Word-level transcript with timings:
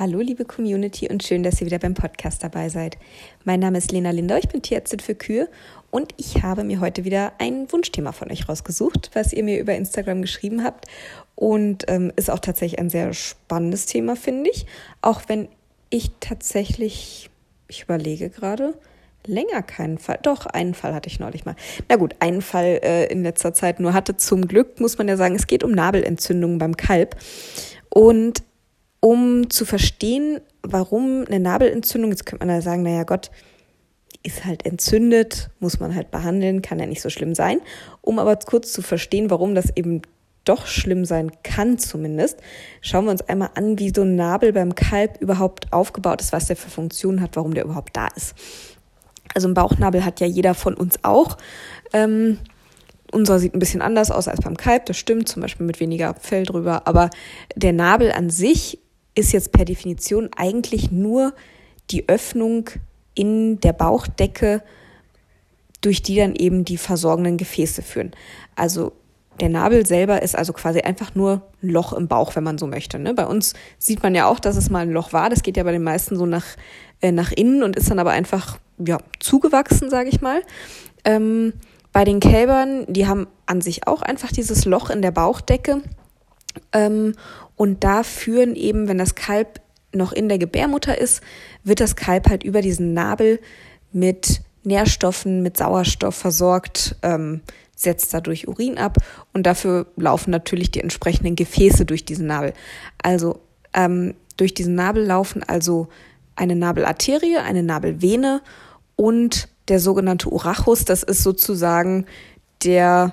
Hallo 0.00 0.20
liebe 0.20 0.46
Community 0.46 1.10
und 1.10 1.22
schön, 1.22 1.42
dass 1.42 1.60
ihr 1.60 1.66
wieder 1.66 1.78
beim 1.78 1.92
Podcast 1.92 2.42
dabei 2.42 2.70
seid. 2.70 2.96
Mein 3.44 3.60
Name 3.60 3.76
ist 3.76 3.92
Lena 3.92 4.12
Linder, 4.12 4.38
ich 4.38 4.48
bin 4.48 4.62
Tierärztin 4.62 4.98
für 4.98 5.14
Kühe 5.14 5.46
und 5.90 6.14
ich 6.16 6.42
habe 6.42 6.64
mir 6.64 6.80
heute 6.80 7.04
wieder 7.04 7.34
ein 7.36 7.70
Wunschthema 7.70 8.12
von 8.12 8.30
euch 8.32 8.48
rausgesucht, 8.48 9.10
was 9.12 9.34
ihr 9.34 9.44
mir 9.44 9.60
über 9.60 9.74
Instagram 9.74 10.22
geschrieben 10.22 10.64
habt 10.64 10.86
und 11.34 11.84
ähm, 11.88 12.14
ist 12.16 12.30
auch 12.30 12.38
tatsächlich 12.38 12.80
ein 12.80 12.88
sehr 12.88 13.12
spannendes 13.12 13.84
Thema, 13.84 14.16
finde 14.16 14.48
ich. 14.48 14.64
Auch 15.02 15.20
wenn 15.26 15.48
ich 15.90 16.12
tatsächlich, 16.20 17.28
ich 17.68 17.82
überlege 17.82 18.30
gerade, 18.30 18.72
länger 19.26 19.60
keinen 19.60 19.98
Fall. 19.98 20.18
Doch, 20.22 20.46
einen 20.46 20.72
Fall 20.72 20.94
hatte 20.94 21.10
ich 21.10 21.20
neulich 21.20 21.44
mal. 21.44 21.56
Na 21.90 21.96
gut, 21.96 22.16
einen 22.20 22.40
Fall 22.40 22.80
äh, 22.82 23.04
in 23.12 23.22
letzter 23.22 23.52
Zeit 23.52 23.80
nur 23.80 23.92
hatte. 23.92 24.16
Zum 24.16 24.48
Glück 24.48 24.80
muss 24.80 24.96
man 24.96 25.08
ja 25.08 25.18
sagen, 25.18 25.34
es 25.34 25.46
geht 25.46 25.62
um 25.62 25.72
Nabelentzündungen 25.72 26.56
beim 26.56 26.74
Kalb. 26.78 27.16
Und 27.90 28.44
um 29.00 29.50
zu 29.50 29.64
verstehen, 29.64 30.40
warum 30.62 31.24
eine 31.26 31.40
Nabelentzündung, 31.40 32.10
jetzt 32.10 32.26
könnte 32.26 32.46
man 32.46 32.54
ja 32.54 32.62
sagen, 32.62 32.82
naja 32.82 33.04
Gott, 33.04 33.30
ist 34.22 34.44
halt 34.44 34.66
entzündet, 34.66 35.50
muss 35.60 35.80
man 35.80 35.94
halt 35.94 36.10
behandeln, 36.10 36.60
kann 36.60 36.78
ja 36.78 36.86
nicht 36.86 37.00
so 37.00 37.08
schlimm 37.08 37.34
sein. 37.34 37.60
Um 38.02 38.18
aber 38.18 38.36
kurz 38.36 38.72
zu 38.72 38.82
verstehen, 38.82 39.30
warum 39.30 39.54
das 39.54 39.74
eben 39.74 40.02
doch 40.44 40.66
schlimm 40.66 41.04
sein 41.04 41.30
kann 41.42 41.78
zumindest, 41.78 42.38
schauen 42.80 43.04
wir 43.04 43.10
uns 43.12 43.22
einmal 43.22 43.50
an, 43.54 43.78
wie 43.78 43.92
so 43.94 44.02
ein 44.02 44.16
Nabel 44.16 44.52
beim 44.52 44.74
Kalb 44.74 45.20
überhaupt 45.20 45.72
aufgebaut 45.72 46.20
ist, 46.20 46.32
was 46.32 46.46
der 46.46 46.56
für 46.56 46.70
Funktionen 46.70 47.20
hat, 47.20 47.36
warum 47.36 47.54
der 47.54 47.64
überhaupt 47.64 47.96
da 47.96 48.08
ist. 48.08 48.34
Also 49.34 49.48
ein 49.48 49.54
Bauchnabel 49.54 50.04
hat 50.04 50.20
ja 50.20 50.26
jeder 50.26 50.54
von 50.54 50.74
uns 50.74 50.98
auch. 51.02 51.36
Ähm, 51.92 52.38
unser 53.12 53.38
sieht 53.38 53.54
ein 53.54 53.58
bisschen 53.58 53.82
anders 53.82 54.10
aus 54.10 54.28
als 54.28 54.40
beim 54.40 54.56
Kalb, 54.56 54.86
das 54.86 54.96
stimmt, 54.96 55.28
zum 55.28 55.42
Beispiel 55.42 55.66
mit 55.66 55.80
weniger 55.80 56.14
Fell 56.14 56.44
drüber. 56.44 56.86
Aber 56.86 57.10
der 57.54 57.72
Nabel 57.72 58.12
an 58.12 58.30
sich 58.30 58.78
ist 59.20 59.32
jetzt 59.32 59.52
per 59.52 59.64
Definition 59.64 60.30
eigentlich 60.36 60.90
nur 60.90 61.32
die 61.90 62.08
Öffnung 62.08 62.70
in 63.14 63.60
der 63.60 63.72
Bauchdecke, 63.72 64.62
durch 65.80 66.02
die 66.02 66.16
dann 66.16 66.34
eben 66.34 66.64
die 66.64 66.76
versorgenden 66.76 67.36
Gefäße 67.36 67.82
führen. 67.82 68.12
Also 68.54 68.92
der 69.40 69.48
Nabel 69.48 69.86
selber 69.86 70.22
ist 70.22 70.36
also 70.36 70.52
quasi 70.52 70.80
einfach 70.80 71.14
nur 71.14 71.42
ein 71.62 71.70
Loch 71.70 71.92
im 71.92 72.08
Bauch, 72.08 72.36
wenn 72.36 72.44
man 72.44 72.58
so 72.58 72.66
möchte. 72.66 72.98
Ne? 72.98 73.14
Bei 73.14 73.26
uns 73.26 73.54
sieht 73.78 74.02
man 74.02 74.14
ja 74.14 74.26
auch, 74.26 74.38
dass 74.38 74.56
es 74.56 74.70
mal 74.70 74.80
ein 74.80 74.90
Loch 74.90 75.12
war. 75.12 75.30
Das 75.30 75.42
geht 75.42 75.56
ja 75.56 75.64
bei 75.64 75.72
den 75.72 75.82
meisten 75.82 76.16
so 76.16 76.26
nach, 76.26 76.44
äh, 77.00 77.12
nach 77.12 77.32
innen 77.32 77.62
und 77.62 77.76
ist 77.76 77.90
dann 77.90 77.98
aber 77.98 78.10
einfach 78.10 78.58
ja, 78.78 78.98
zugewachsen, 79.18 79.88
sage 79.88 80.10
ich 80.10 80.20
mal. 80.20 80.42
Ähm, 81.04 81.54
bei 81.92 82.04
den 82.04 82.20
Kälbern, 82.20 82.84
die 82.88 83.06
haben 83.06 83.26
an 83.46 83.60
sich 83.60 83.86
auch 83.86 84.02
einfach 84.02 84.30
dieses 84.30 84.64
Loch 84.64 84.90
in 84.90 85.02
der 85.02 85.10
Bauchdecke. 85.10 85.82
Ähm, 86.72 87.14
und 87.60 87.84
da 87.84 88.04
führen 88.04 88.56
eben, 88.56 88.88
wenn 88.88 88.96
das 88.96 89.14
Kalb 89.14 89.60
noch 89.92 90.12
in 90.12 90.30
der 90.30 90.38
Gebärmutter 90.38 90.96
ist, 90.96 91.20
wird 91.62 91.80
das 91.80 91.94
Kalb 91.94 92.30
halt 92.30 92.42
über 92.42 92.62
diesen 92.62 92.94
Nabel 92.94 93.38
mit 93.92 94.40
Nährstoffen, 94.64 95.42
mit 95.42 95.58
Sauerstoff 95.58 96.14
versorgt, 96.14 96.96
ähm, 97.02 97.42
setzt 97.76 98.14
dadurch 98.14 98.48
Urin 98.48 98.78
ab 98.78 98.96
und 99.34 99.42
dafür 99.42 99.88
laufen 99.96 100.30
natürlich 100.30 100.70
die 100.70 100.80
entsprechenden 100.80 101.36
Gefäße 101.36 101.84
durch 101.84 102.06
diesen 102.06 102.28
Nabel. 102.28 102.54
Also 103.02 103.40
ähm, 103.74 104.14
durch 104.38 104.54
diesen 104.54 104.74
Nabel 104.74 105.04
laufen 105.04 105.42
also 105.42 105.88
eine 106.36 106.56
Nabelarterie, 106.56 107.36
eine 107.44 107.62
Nabelvene 107.62 108.40
und 108.96 109.48
der 109.68 109.80
sogenannte 109.80 110.30
Urachus. 110.30 110.86
Das 110.86 111.02
ist 111.02 111.22
sozusagen 111.22 112.06
der 112.64 113.12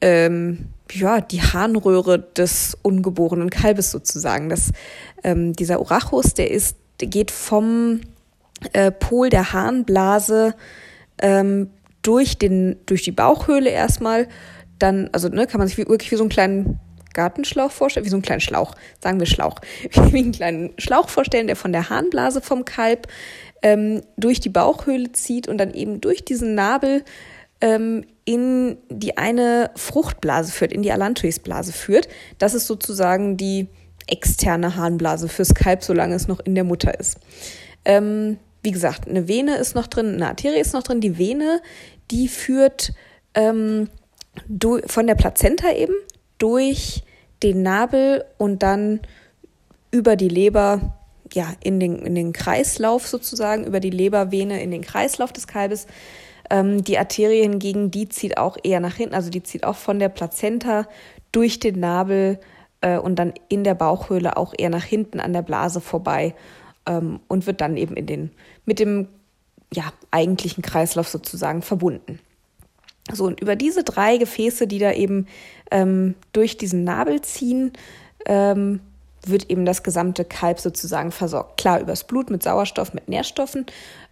ähm, 0.00 0.73
ja, 0.92 1.20
die 1.20 1.42
Harnröhre 1.42 2.18
des 2.18 2.76
ungeborenen 2.82 3.50
Kalbes 3.50 3.90
sozusagen. 3.90 4.48
Das, 4.48 4.72
ähm, 5.22 5.54
dieser 5.54 5.80
Urachus, 5.80 6.34
der 6.34 6.50
ist, 6.50 6.76
der 7.00 7.08
geht 7.08 7.30
vom 7.30 8.00
äh, 8.72 8.90
Pol 8.90 9.30
der 9.30 9.52
Harnblase 9.52 10.54
ähm, 11.18 11.70
durch, 12.02 12.38
den, 12.38 12.76
durch 12.86 13.02
die 13.02 13.12
Bauchhöhle 13.12 13.70
erstmal, 13.70 14.28
dann, 14.78 15.08
also 15.12 15.28
ne, 15.28 15.46
kann 15.46 15.58
man 15.58 15.68
sich 15.68 15.78
wirklich 15.78 16.10
wie 16.10 16.16
so 16.16 16.22
einen 16.22 16.30
kleinen 16.30 16.80
Gartenschlauch 17.14 17.70
vorstellen, 17.70 18.04
wie 18.04 18.10
so 18.10 18.16
einen 18.16 18.22
kleinen 18.22 18.40
Schlauch, 18.40 18.74
sagen 19.00 19.18
wir 19.18 19.26
Schlauch, 19.26 19.60
wie 20.10 20.18
einen 20.18 20.32
kleinen 20.32 20.74
Schlauch 20.78 21.08
vorstellen, 21.08 21.46
der 21.46 21.56
von 21.56 21.72
der 21.72 21.88
Harnblase 21.88 22.40
vom 22.40 22.64
Kalb 22.64 23.08
ähm, 23.62 24.02
durch 24.16 24.40
die 24.40 24.50
Bauchhöhle 24.50 25.12
zieht 25.12 25.48
und 25.48 25.58
dann 25.58 25.72
eben 25.72 26.00
durch 26.00 26.24
diesen 26.24 26.54
Nabel 26.54 27.04
ähm, 27.64 28.04
in 28.26 28.76
die 28.90 29.16
eine 29.16 29.70
Fruchtblase 29.74 30.52
führt, 30.52 30.70
in 30.70 30.82
die 30.82 30.92
Allantoisblase 30.92 31.72
führt. 31.72 32.08
Das 32.38 32.52
ist 32.52 32.66
sozusagen 32.66 33.38
die 33.38 33.68
externe 34.06 34.76
Harnblase 34.76 35.28
fürs 35.28 35.54
Kalb, 35.54 35.82
solange 35.82 36.14
es 36.14 36.28
noch 36.28 36.40
in 36.40 36.54
der 36.54 36.64
Mutter 36.64 37.00
ist. 37.00 37.18
Ähm, 37.86 38.36
wie 38.62 38.70
gesagt, 38.70 39.08
eine 39.08 39.28
Vene 39.28 39.56
ist 39.56 39.74
noch 39.74 39.86
drin, 39.86 40.12
eine 40.14 40.28
Arterie 40.28 40.60
ist 40.60 40.74
noch 40.74 40.82
drin. 40.82 41.00
Die 41.00 41.16
Vene, 41.16 41.62
die 42.10 42.28
führt 42.28 42.92
ähm, 43.32 43.88
von 44.86 45.06
der 45.06 45.14
Plazenta 45.14 45.72
eben 45.72 45.94
durch 46.36 47.02
den 47.42 47.62
Nabel 47.62 48.26
und 48.36 48.62
dann 48.62 49.00
über 49.90 50.16
die 50.16 50.28
Leber, 50.28 50.98
ja, 51.32 51.54
in 51.62 51.80
den, 51.80 51.96
in 52.04 52.14
den 52.14 52.34
Kreislauf 52.34 53.06
sozusagen, 53.06 53.64
über 53.64 53.80
die 53.80 53.90
Lebervene 53.90 54.62
in 54.62 54.70
den 54.70 54.82
Kreislauf 54.82 55.32
des 55.32 55.46
Kalbes 55.46 55.86
ähm, 56.54 56.84
die 56.84 56.98
Arterie 56.98 57.42
hingegen, 57.42 57.90
die 57.90 58.08
zieht 58.08 58.38
auch 58.38 58.56
eher 58.62 58.78
nach 58.78 58.94
hinten, 58.94 59.16
also 59.16 59.28
die 59.28 59.42
zieht 59.42 59.64
auch 59.64 59.74
von 59.74 59.98
der 59.98 60.08
Plazenta 60.08 60.86
durch 61.32 61.58
den 61.58 61.80
Nabel 61.80 62.38
äh, 62.80 62.96
und 62.96 63.16
dann 63.16 63.34
in 63.48 63.64
der 63.64 63.74
Bauchhöhle 63.74 64.36
auch 64.36 64.54
eher 64.56 64.70
nach 64.70 64.84
hinten 64.84 65.18
an 65.18 65.32
der 65.32 65.42
Blase 65.42 65.80
vorbei 65.80 66.34
ähm, 66.86 67.18
und 67.26 67.48
wird 67.48 67.60
dann 67.60 67.76
eben 67.76 67.96
in 67.96 68.06
den, 68.06 68.30
mit 68.66 68.78
dem 68.78 69.08
ja, 69.72 69.92
eigentlichen 70.12 70.62
Kreislauf 70.62 71.08
sozusagen 71.08 71.60
verbunden. 71.60 72.20
So, 73.12 73.24
und 73.24 73.40
über 73.40 73.56
diese 73.56 73.82
drei 73.82 74.16
Gefäße, 74.16 74.68
die 74.68 74.78
da 74.78 74.92
eben 74.92 75.26
ähm, 75.72 76.14
durch 76.32 76.56
diesen 76.56 76.84
Nabel 76.84 77.20
ziehen, 77.22 77.72
ähm, 78.26 78.78
wird 79.26 79.50
eben 79.50 79.64
das 79.64 79.82
gesamte 79.82 80.24
Kalb 80.24 80.60
sozusagen 80.60 81.10
versorgt. 81.10 81.56
Klar, 81.56 81.80
übers 81.80 82.04
Blut 82.04 82.30
mit 82.30 82.44
Sauerstoff, 82.44 82.94
mit 82.94 83.08
Nährstoffen. 83.08 83.66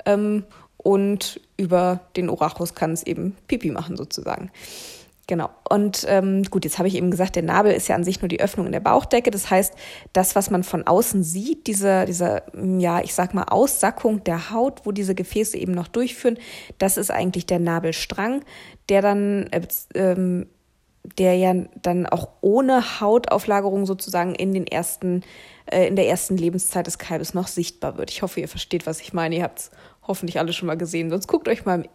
Ähm, 0.05 0.45
und 0.83 1.41
über 1.57 2.01
den 2.17 2.29
Orachus 2.29 2.75
kann 2.75 2.93
es 2.93 3.03
eben 3.03 3.37
Pipi 3.47 3.71
machen 3.71 3.97
sozusagen. 3.97 4.51
Genau. 5.29 5.51
Und 5.69 6.05
ähm, 6.09 6.43
gut, 6.43 6.65
jetzt 6.65 6.79
habe 6.79 6.89
ich 6.89 6.97
eben 6.97 7.11
gesagt, 7.11 7.37
der 7.37 7.45
Nabel 7.45 7.73
ist 7.73 7.89
ja 7.89 7.95
an 7.95 8.03
sich 8.03 8.21
nur 8.21 8.29
die 8.29 8.41
Öffnung 8.41 8.67
in 8.67 8.73
der 8.73 8.81
Bauchdecke. 8.81 9.31
Das 9.31 9.51
heißt, 9.51 9.73
das, 10.13 10.35
was 10.35 10.51
man 10.51 10.65
von 10.65 10.87
außen 10.87 11.23
sieht, 11.23 11.69
diese, 11.69 12.05
diese, 12.07 12.43
ja, 12.79 13.01
ich 13.01 13.15
sag 13.15 13.33
mal, 13.33 13.45
Aussackung 13.45 14.25
der 14.25 14.51
Haut, 14.51 14.85
wo 14.85 14.91
diese 14.91 15.15
Gefäße 15.15 15.57
eben 15.57 15.73
noch 15.73 15.87
durchführen, 15.87 16.39
das 16.79 16.97
ist 16.97 17.13
eigentlich 17.13 17.47
der 17.47 17.61
Nabelstrang, 17.61 18.45
der 18.89 19.01
dann, 19.01 19.47
äh, 19.53 19.63
ähm, 19.95 20.49
der 21.19 21.37
ja 21.37 21.55
dann 21.81 22.07
auch 22.07 22.29
ohne 22.41 23.01
Hautauflagerung 23.01 23.87
sozusagen 23.87 24.35
in 24.35 24.53
den 24.53 24.67
ersten, 24.67 25.23
äh, 25.67 25.87
in 25.87 25.97
der 25.97 26.09
ersten 26.09 26.37
Lebenszeit 26.37 26.87
des 26.87 26.99
Kalbes 26.99 27.33
noch 27.33 27.47
sichtbar 27.47 27.97
wird. 27.97 28.11
Ich 28.11 28.23
hoffe, 28.23 28.41
ihr 28.41 28.49
versteht, 28.49 28.87
was 28.87 29.01
ich 29.01 29.13
meine. 29.13 29.37
Ihr 29.37 29.45
habt 29.45 29.61
es 29.61 29.71
hoffentlich 30.07 30.39
alle 30.39 30.53
schon 30.53 30.67
mal 30.67 30.77
gesehen. 30.77 31.11
Sonst 31.11 31.29
guckt 31.29 31.49
euch 31.49 31.65
mal, 31.65 31.89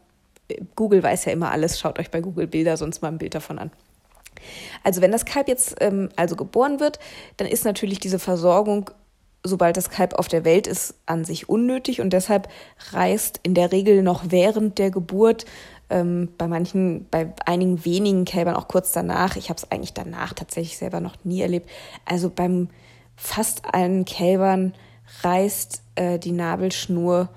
Google 0.75 1.03
weiß 1.03 1.25
ja 1.25 1.31
immer 1.31 1.51
alles, 1.51 1.79
schaut 1.79 1.99
euch 1.99 2.09
bei 2.09 2.21
Google 2.21 2.47
Bilder 2.47 2.77
sonst 2.77 3.01
mal 3.01 3.09
ein 3.09 3.17
Bild 3.17 3.35
davon 3.35 3.59
an. 3.59 3.71
Also 4.83 5.01
wenn 5.01 5.11
das 5.11 5.25
Kalb 5.25 5.47
jetzt 5.47 5.75
ähm, 5.81 6.09
also 6.15 6.35
geboren 6.35 6.79
wird, 6.79 6.99
dann 7.37 7.47
ist 7.47 7.65
natürlich 7.65 7.99
diese 7.99 8.19
Versorgung, 8.19 8.91
sobald 9.43 9.77
das 9.77 9.89
Kalb 9.89 10.13
auf 10.13 10.27
der 10.27 10.45
Welt 10.45 10.67
ist, 10.67 10.95
an 11.05 11.25
sich 11.25 11.49
unnötig 11.49 12.01
und 12.01 12.11
deshalb 12.11 12.47
reist 12.91 13.39
in 13.43 13.53
der 13.53 13.71
Regel 13.71 14.03
noch 14.03 14.25
während 14.29 14.77
der 14.77 14.91
Geburt 14.91 15.45
ähm, 15.89 16.29
bei 16.37 16.47
manchen, 16.47 17.07
bei 17.09 17.33
einigen 17.45 17.83
wenigen 17.85 18.25
Kälbern 18.25 18.55
auch 18.55 18.67
kurz 18.67 18.91
danach. 18.91 19.35
Ich 19.35 19.49
habe 19.49 19.57
es 19.57 19.71
eigentlich 19.71 19.93
danach 19.93 20.33
tatsächlich 20.33 20.77
selber 20.77 20.99
noch 20.99 21.15
nie 21.23 21.41
erlebt. 21.41 21.69
Also 22.05 22.29
beim 22.29 22.69
fast 23.15 23.73
allen 23.73 24.05
Kälbern 24.05 24.73
reißt 25.23 25.81
äh, 25.95 26.19
die 26.19 26.31
Nabelschnur 26.31 27.29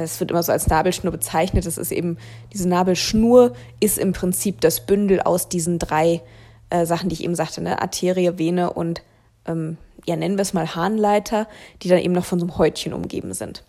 es 0.00 0.20
wird 0.20 0.30
immer 0.30 0.42
so 0.42 0.52
als 0.52 0.66
Nabelschnur 0.66 1.12
bezeichnet. 1.12 1.66
Das 1.66 1.78
ist 1.78 1.92
eben, 1.92 2.18
diese 2.52 2.68
Nabelschnur 2.68 3.52
ist 3.80 3.98
im 3.98 4.12
Prinzip 4.12 4.60
das 4.60 4.86
Bündel 4.86 5.20
aus 5.20 5.48
diesen 5.48 5.78
drei 5.78 6.22
äh, 6.70 6.86
Sachen, 6.86 7.08
die 7.08 7.14
ich 7.14 7.24
eben 7.24 7.34
sagte, 7.34 7.62
ne? 7.62 7.80
Arterie, 7.80 8.38
Vene 8.38 8.72
und, 8.72 9.02
ähm, 9.46 9.76
ja, 10.06 10.16
nennen 10.16 10.36
wir 10.36 10.42
es 10.42 10.54
mal 10.54 10.74
Harnleiter, 10.74 11.46
die 11.82 11.88
dann 11.88 11.98
eben 11.98 12.14
noch 12.14 12.24
von 12.24 12.40
so 12.40 12.46
einem 12.46 12.58
Häutchen 12.58 12.92
umgeben 12.92 13.34
sind. 13.34 13.62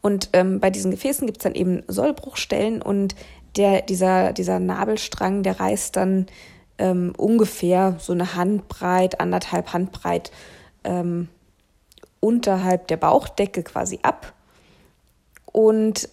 Und 0.00 0.28
ähm, 0.34 0.60
bei 0.60 0.70
diesen 0.70 0.90
Gefäßen 0.90 1.26
gibt 1.26 1.38
es 1.38 1.44
dann 1.44 1.54
eben 1.54 1.82
Sollbruchstellen 1.88 2.82
und 2.82 3.14
der, 3.56 3.82
dieser, 3.82 4.32
dieser 4.32 4.60
Nabelstrang, 4.60 5.42
der 5.42 5.58
reißt 5.58 5.96
dann 5.96 6.26
ähm, 6.78 7.14
ungefähr 7.16 7.96
so 7.98 8.12
eine 8.12 8.34
Handbreit, 8.34 9.20
anderthalb 9.20 9.72
Handbreit 9.72 10.30
ähm, 10.82 11.28
unterhalb 12.20 12.88
der 12.88 12.96
Bauchdecke 12.96 13.62
quasi 13.62 14.00
ab 14.02 14.34
und 15.54 16.08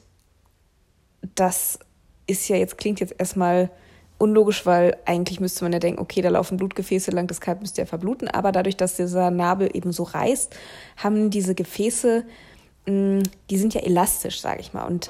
das 1.34 1.80
ist 2.28 2.48
ja 2.48 2.58
jetzt, 2.58 2.78
klingt 2.78 3.00
jetzt 3.00 3.16
erstmal 3.18 3.72
unlogisch, 4.20 4.68
weil 4.68 4.98
eigentlich 5.06 5.40
müsste 5.40 5.66
man 5.66 5.74
ja 5.74 5.80
denken, 5.80 6.00
okay, 6.00 6.22
da 6.22 6.30
laufen 6.30 6.58
Blutgefäße 6.58 7.10
lang, 7.10 7.26
das 7.26 7.42
Kalb 7.42 7.60
müsste 7.60 7.82
ja 7.82 7.88
verbluten. 7.88 8.28
Aber 8.28 8.52
dadurch, 8.52 8.78
dass 8.78 8.98
dieser 8.98 9.32
Nabel 9.32 9.72
eben 9.74 9.92
so 9.94 10.04
reißt, 10.04 10.56
haben 10.98 11.32
diese 11.32 11.56
Gefäße, 11.56 12.24
mh, 12.86 13.24
die 13.50 13.58
sind 13.58 13.74
ja 13.74 13.82
elastisch, 13.82 14.42
sage 14.42 14.62
ich 14.62 14.74
mal. 14.74 14.86
Und 14.86 15.10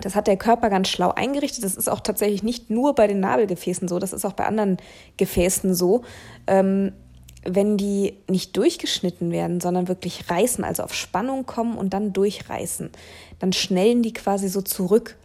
das 0.00 0.16
hat 0.16 0.26
der 0.26 0.36
Körper 0.36 0.68
ganz 0.68 0.88
schlau 0.88 1.12
eingerichtet. 1.12 1.62
Das 1.62 1.76
ist 1.76 1.88
auch 1.88 2.00
tatsächlich 2.00 2.42
nicht 2.42 2.70
nur 2.70 2.96
bei 2.96 3.06
den 3.06 3.20
Nabelgefäßen 3.20 3.86
so, 3.86 4.00
das 4.00 4.12
ist 4.12 4.24
auch 4.24 4.32
bei 4.32 4.46
anderen 4.46 4.78
Gefäßen 5.16 5.76
so. 5.76 6.02
Ähm, 6.48 6.92
wenn 7.46 7.76
die 7.76 8.16
nicht 8.28 8.56
durchgeschnitten 8.56 9.30
werden, 9.30 9.60
sondern 9.60 9.88
wirklich 9.88 10.30
reißen, 10.30 10.64
also 10.64 10.82
auf 10.82 10.94
Spannung 10.94 11.46
kommen 11.46 11.76
und 11.76 11.94
dann 11.94 12.12
durchreißen, 12.12 12.90
dann 13.38 13.52
schnellen 13.52 14.02
die 14.02 14.12
quasi 14.12 14.48
so 14.48 14.62
zurück. 14.62 15.16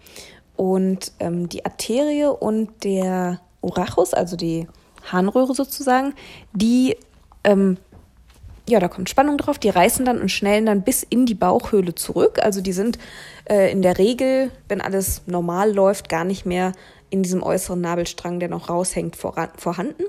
Und 0.55 1.13
ähm, 1.19 1.47
die 1.47 1.65
Arterie 1.65 2.25
und 2.25 2.83
der 2.83 3.39
Orachus, 3.61 4.13
also 4.13 4.35
die 4.35 4.67
Harnröhre 5.05 5.55
sozusagen, 5.55 6.13
die, 6.53 6.97
ähm, 7.43 7.77
ja, 8.67 8.79
da 8.79 8.89
kommt 8.89 9.09
Spannung 9.09 9.37
drauf, 9.37 9.57
die 9.57 9.69
reißen 9.69 10.05
dann 10.05 10.19
und 10.19 10.29
schnellen 10.29 10.65
dann 10.65 10.83
bis 10.83 11.03
in 11.03 11.25
die 11.25 11.35
Bauchhöhle 11.35 11.95
zurück. 11.95 12.39
Also 12.43 12.61
die 12.61 12.73
sind 12.73 12.99
äh, 13.49 13.71
in 13.71 13.81
der 13.81 13.97
Regel, 13.97 14.51
wenn 14.67 14.81
alles 14.81 15.21
normal 15.27 15.73
läuft, 15.73 16.09
gar 16.09 16.25
nicht 16.25 16.45
mehr 16.45 16.73
in 17.09 17.23
diesem 17.23 17.41
äußeren 17.41 17.79
Nabelstrang, 17.81 18.39
der 18.39 18.49
noch 18.49 18.69
raushängt, 18.69 19.15
vorhanden. 19.15 20.03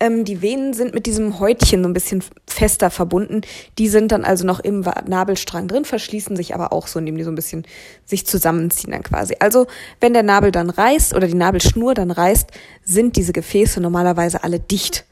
Ähm, 0.00 0.24
die 0.24 0.42
Venen 0.42 0.74
sind 0.74 0.94
mit 0.94 1.06
diesem 1.06 1.40
Häutchen 1.40 1.82
so 1.82 1.88
ein 1.88 1.92
bisschen 1.92 2.22
fester 2.46 2.90
verbunden. 2.90 3.40
Die 3.78 3.88
sind 3.88 4.12
dann 4.12 4.24
also 4.24 4.46
noch 4.46 4.60
im 4.60 4.84
Nabelstrang 5.06 5.68
drin, 5.68 5.84
verschließen 5.84 6.36
sich 6.36 6.54
aber 6.54 6.72
auch 6.72 6.86
so, 6.86 6.98
indem 6.98 7.16
die 7.16 7.24
so 7.24 7.30
ein 7.30 7.36
bisschen 7.36 7.64
sich 8.04 8.26
zusammenziehen 8.26 8.92
dann 8.92 9.02
quasi. 9.02 9.36
Also 9.40 9.66
wenn 10.00 10.12
der 10.12 10.22
Nabel 10.22 10.52
dann 10.52 10.70
reißt 10.70 11.14
oder 11.14 11.26
die 11.26 11.34
Nabelschnur 11.34 11.94
dann 11.94 12.10
reißt, 12.10 12.50
sind 12.84 13.16
diese 13.16 13.32
Gefäße 13.32 13.80
normalerweise 13.80 14.44
alle 14.44 14.60
dicht. 14.60 15.04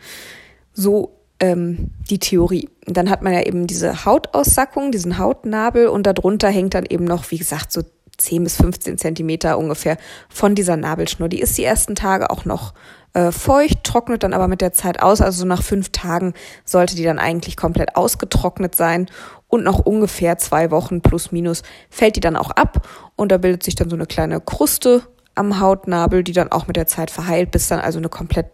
So 0.72 1.16
ähm, 1.40 1.90
die 2.08 2.18
Theorie. 2.18 2.68
Dann 2.86 3.10
hat 3.10 3.22
man 3.22 3.32
ja 3.32 3.42
eben 3.42 3.66
diese 3.66 4.04
Hautaussackung, 4.04 4.92
diesen 4.92 5.18
Hautnabel 5.18 5.88
und 5.88 6.06
darunter 6.06 6.48
hängt 6.48 6.74
dann 6.74 6.86
eben 6.86 7.04
noch, 7.04 7.30
wie 7.30 7.38
gesagt, 7.38 7.72
so 7.72 7.82
10 8.18 8.44
bis 8.44 8.56
15 8.56 8.98
Zentimeter 8.98 9.58
ungefähr 9.58 9.96
von 10.28 10.54
dieser 10.54 10.76
Nabelschnur. 10.76 11.28
Die 11.28 11.40
ist 11.40 11.56
die 11.58 11.64
ersten 11.64 11.94
Tage 11.94 12.30
auch 12.30 12.44
noch 12.44 12.74
äh, 13.12 13.32
feucht, 13.32 13.84
trocknet 13.84 14.22
dann 14.22 14.34
aber 14.34 14.48
mit 14.48 14.60
der 14.60 14.72
Zeit 14.72 15.02
aus. 15.02 15.20
Also 15.20 15.40
so 15.40 15.46
nach 15.46 15.62
fünf 15.62 15.90
Tagen 15.90 16.34
sollte 16.64 16.96
die 16.96 17.04
dann 17.04 17.18
eigentlich 17.18 17.56
komplett 17.56 17.96
ausgetrocknet 17.96 18.74
sein 18.74 19.06
und 19.48 19.64
nach 19.64 19.78
ungefähr 19.78 20.38
zwei 20.38 20.70
Wochen 20.70 21.00
plus 21.00 21.32
minus 21.32 21.62
fällt 21.88 22.16
die 22.16 22.20
dann 22.20 22.36
auch 22.36 22.50
ab 22.50 22.86
und 23.16 23.32
da 23.32 23.38
bildet 23.38 23.62
sich 23.62 23.74
dann 23.74 23.88
so 23.88 23.96
eine 23.96 24.06
kleine 24.06 24.40
Kruste 24.40 25.02
am 25.34 25.60
Hautnabel, 25.60 26.24
die 26.24 26.32
dann 26.32 26.52
auch 26.52 26.66
mit 26.66 26.76
der 26.76 26.86
Zeit 26.86 27.10
verheilt, 27.10 27.50
bis 27.50 27.68
dann 27.68 27.80
also 27.80 27.98
eine 27.98 28.08
komplett 28.08 28.46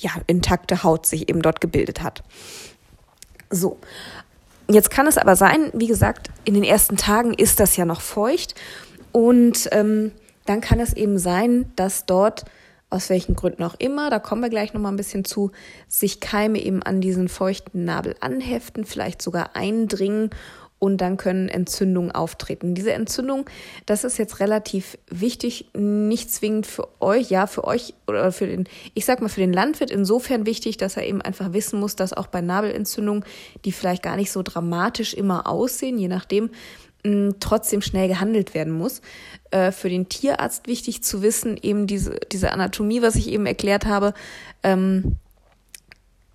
ja, 0.00 0.10
intakte 0.26 0.82
Haut 0.82 1.06
sich 1.06 1.28
eben 1.28 1.42
dort 1.42 1.60
gebildet 1.60 2.02
hat. 2.02 2.22
So. 3.50 3.78
Jetzt 4.66 4.90
kann 4.90 5.06
es 5.06 5.18
aber 5.18 5.36
sein, 5.36 5.70
wie 5.74 5.86
gesagt, 5.86 6.30
in 6.44 6.54
den 6.54 6.64
ersten 6.64 6.96
Tagen 6.96 7.34
ist 7.34 7.60
das 7.60 7.76
ja 7.76 7.84
noch 7.84 8.00
feucht 8.00 8.54
und 9.14 9.68
ähm, 9.70 10.10
dann 10.44 10.60
kann 10.60 10.80
es 10.80 10.92
eben 10.92 11.18
sein, 11.18 11.70
dass 11.76 12.04
dort 12.04 12.44
aus 12.90 13.10
welchen 13.10 13.36
Gründen 13.36 13.62
auch 13.62 13.76
immer, 13.78 14.10
da 14.10 14.18
kommen 14.18 14.42
wir 14.42 14.48
gleich 14.48 14.74
nochmal 14.74 14.92
ein 14.92 14.96
bisschen 14.96 15.24
zu, 15.24 15.52
sich 15.86 16.18
Keime 16.18 16.60
eben 16.60 16.82
an 16.82 17.00
diesen 17.00 17.28
feuchten 17.28 17.84
Nabel 17.84 18.16
anheften, 18.18 18.84
vielleicht 18.84 19.22
sogar 19.22 19.54
eindringen 19.54 20.30
und 20.80 20.98
dann 21.00 21.16
können 21.16 21.48
Entzündungen 21.48 22.10
auftreten. 22.10 22.74
Diese 22.74 22.92
Entzündung, 22.92 23.48
das 23.86 24.02
ist 24.02 24.18
jetzt 24.18 24.40
relativ 24.40 24.98
wichtig, 25.08 25.70
nicht 25.74 26.32
zwingend 26.32 26.66
für 26.66 26.88
euch, 27.00 27.30
ja, 27.30 27.46
für 27.46 27.64
euch 27.64 27.94
oder 28.08 28.32
für 28.32 28.48
den, 28.48 28.64
ich 28.94 29.04
sag 29.04 29.22
mal, 29.22 29.28
für 29.28 29.40
den 29.40 29.52
Landwirt 29.52 29.92
insofern 29.92 30.44
wichtig, 30.44 30.76
dass 30.76 30.96
er 30.96 31.06
eben 31.06 31.22
einfach 31.22 31.52
wissen 31.52 31.78
muss, 31.78 31.94
dass 31.94 32.12
auch 32.12 32.26
bei 32.26 32.40
Nabelentzündungen, 32.40 33.24
die 33.64 33.70
vielleicht 33.70 34.02
gar 34.02 34.16
nicht 34.16 34.32
so 34.32 34.42
dramatisch 34.42 35.14
immer 35.14 35.46
aussehen, 35.48 35.98
je 35.98 36.08
nachdem, 36.08 36.50
trotzdem 37.40 37.82
schnell 37.82 38.08
gehandelt 38.08 38.54
werden 38.54 38.72
muss. 38.72 39.02
Äh, 39.50 39.72
für 39.72 39.88
den 39.88 40.08
Tierarzt 40.08 40.66
wichtig 40.66 41.02
zu 41.02 41.22
wissen, 41.22 41.58
eben 41.60 41.86
diese, 41.86 42.18
diese 42.32 42.50
Anatomie, 42.50 43.02
was 43.02 43.16
ich 43.16 43.28
eben 43.28 43.46
erklärt 43.46 43.86
habe, 43.86 44.14
ähm, 44.62 45.16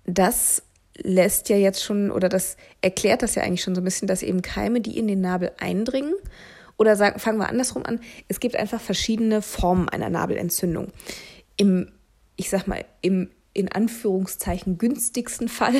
das 0.04 0.62
lässt 0.96 1.48
ja 1.48 1.56
jetzt 1.56 1.82
schon, 1.82 2.10
oder 2.10 2.28
das 2.28 2.56
erklärt 2.82 3.22
das 3.22 3.34
ja 3.34 3.42
eigentlich 3.42 3.62
schon 3.62 3.74
so 3.74 3.80
ein 3.80 3.84
bisschen, 3.84 4.08
dass 4.08 4.22
eben 4.22 4.42
Keime, 4.42 4.80
die 4.80 4.98
in 4.98 5.08
den 5.08 5.20
Nabel 5.20 5.52
eindringen, 5.58 6.14
oder 6.76 6.96
sagen, 6.96 7.20
fangen 7.20 7.38
wir 7.38 7.48
andersrum 7.48 7.84
an, 7.84 8.00
es 8.28 8.40
gibt 8.40 8.56
einfach 8.56 8.80
verschiedene 8.80 9.42
Formen 9.42 9.90
einer 9.90 10.08
Nabelentzündung. 10.08 10.88
Im, 11.56 11.92
ich 12.36 12.48
sag 12.48 12.66
mal, 12.66 12.86
im 13.02 13.28
in 13.60 13.70
Anführungszeichen 13.70 14.78
günstigsten 14.78 15.48
Fall 15.48 15.74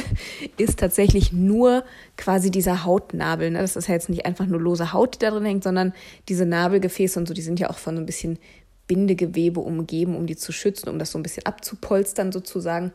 ist 0.56 0.78
tatsächlich 0.78 1.32
nur 1.32 1.84
quasi 2.16 2.50
dieser 2.50 2.84
Hautnabel. 2.84 3.50
Ne? 3.50 3.58
Das 3.58 3.76
ist 3.76 3.88
ja 3.88 3.94
jetzt 3.94 4.08
nicht 4.08 4.26
einfach 4.26 4.46
nur 4.46 4.60
lose 4.60 4.92
Haut, 4.92 5.16
die 5.16 5.18
da 5.20 5.30
drin 5.30 5.44
hängt, 5.44 5.64
sondern 5.64 5.92
diese 6.28 6.46
Nabelgefäße 6.46 7.18
und 7.18 7.26
so, 7.26 7.34
die 7.34 7.42
sind 7.42 7.60
ja 7.60 7.70
auch 7.70 7.78
von 7.78 7.96
so 7.96 8.02
ein 8.02 8.06
bisschen 8.06 8.38
Bindegewebe 8.86 9.60
umgeben, 9.60 10.16
um 10.16 10.26
die 10.26 10.36
zu 10.36 10.52
schützen, 10.52 10.88
um 10.88 10.98
das 10.98 11.12
so 11.12 11.18
ein 11.18 11.22
bisschen 11.22 11.46
abzupolstern 11.46 12.32
sozusagen. 12.32 12.92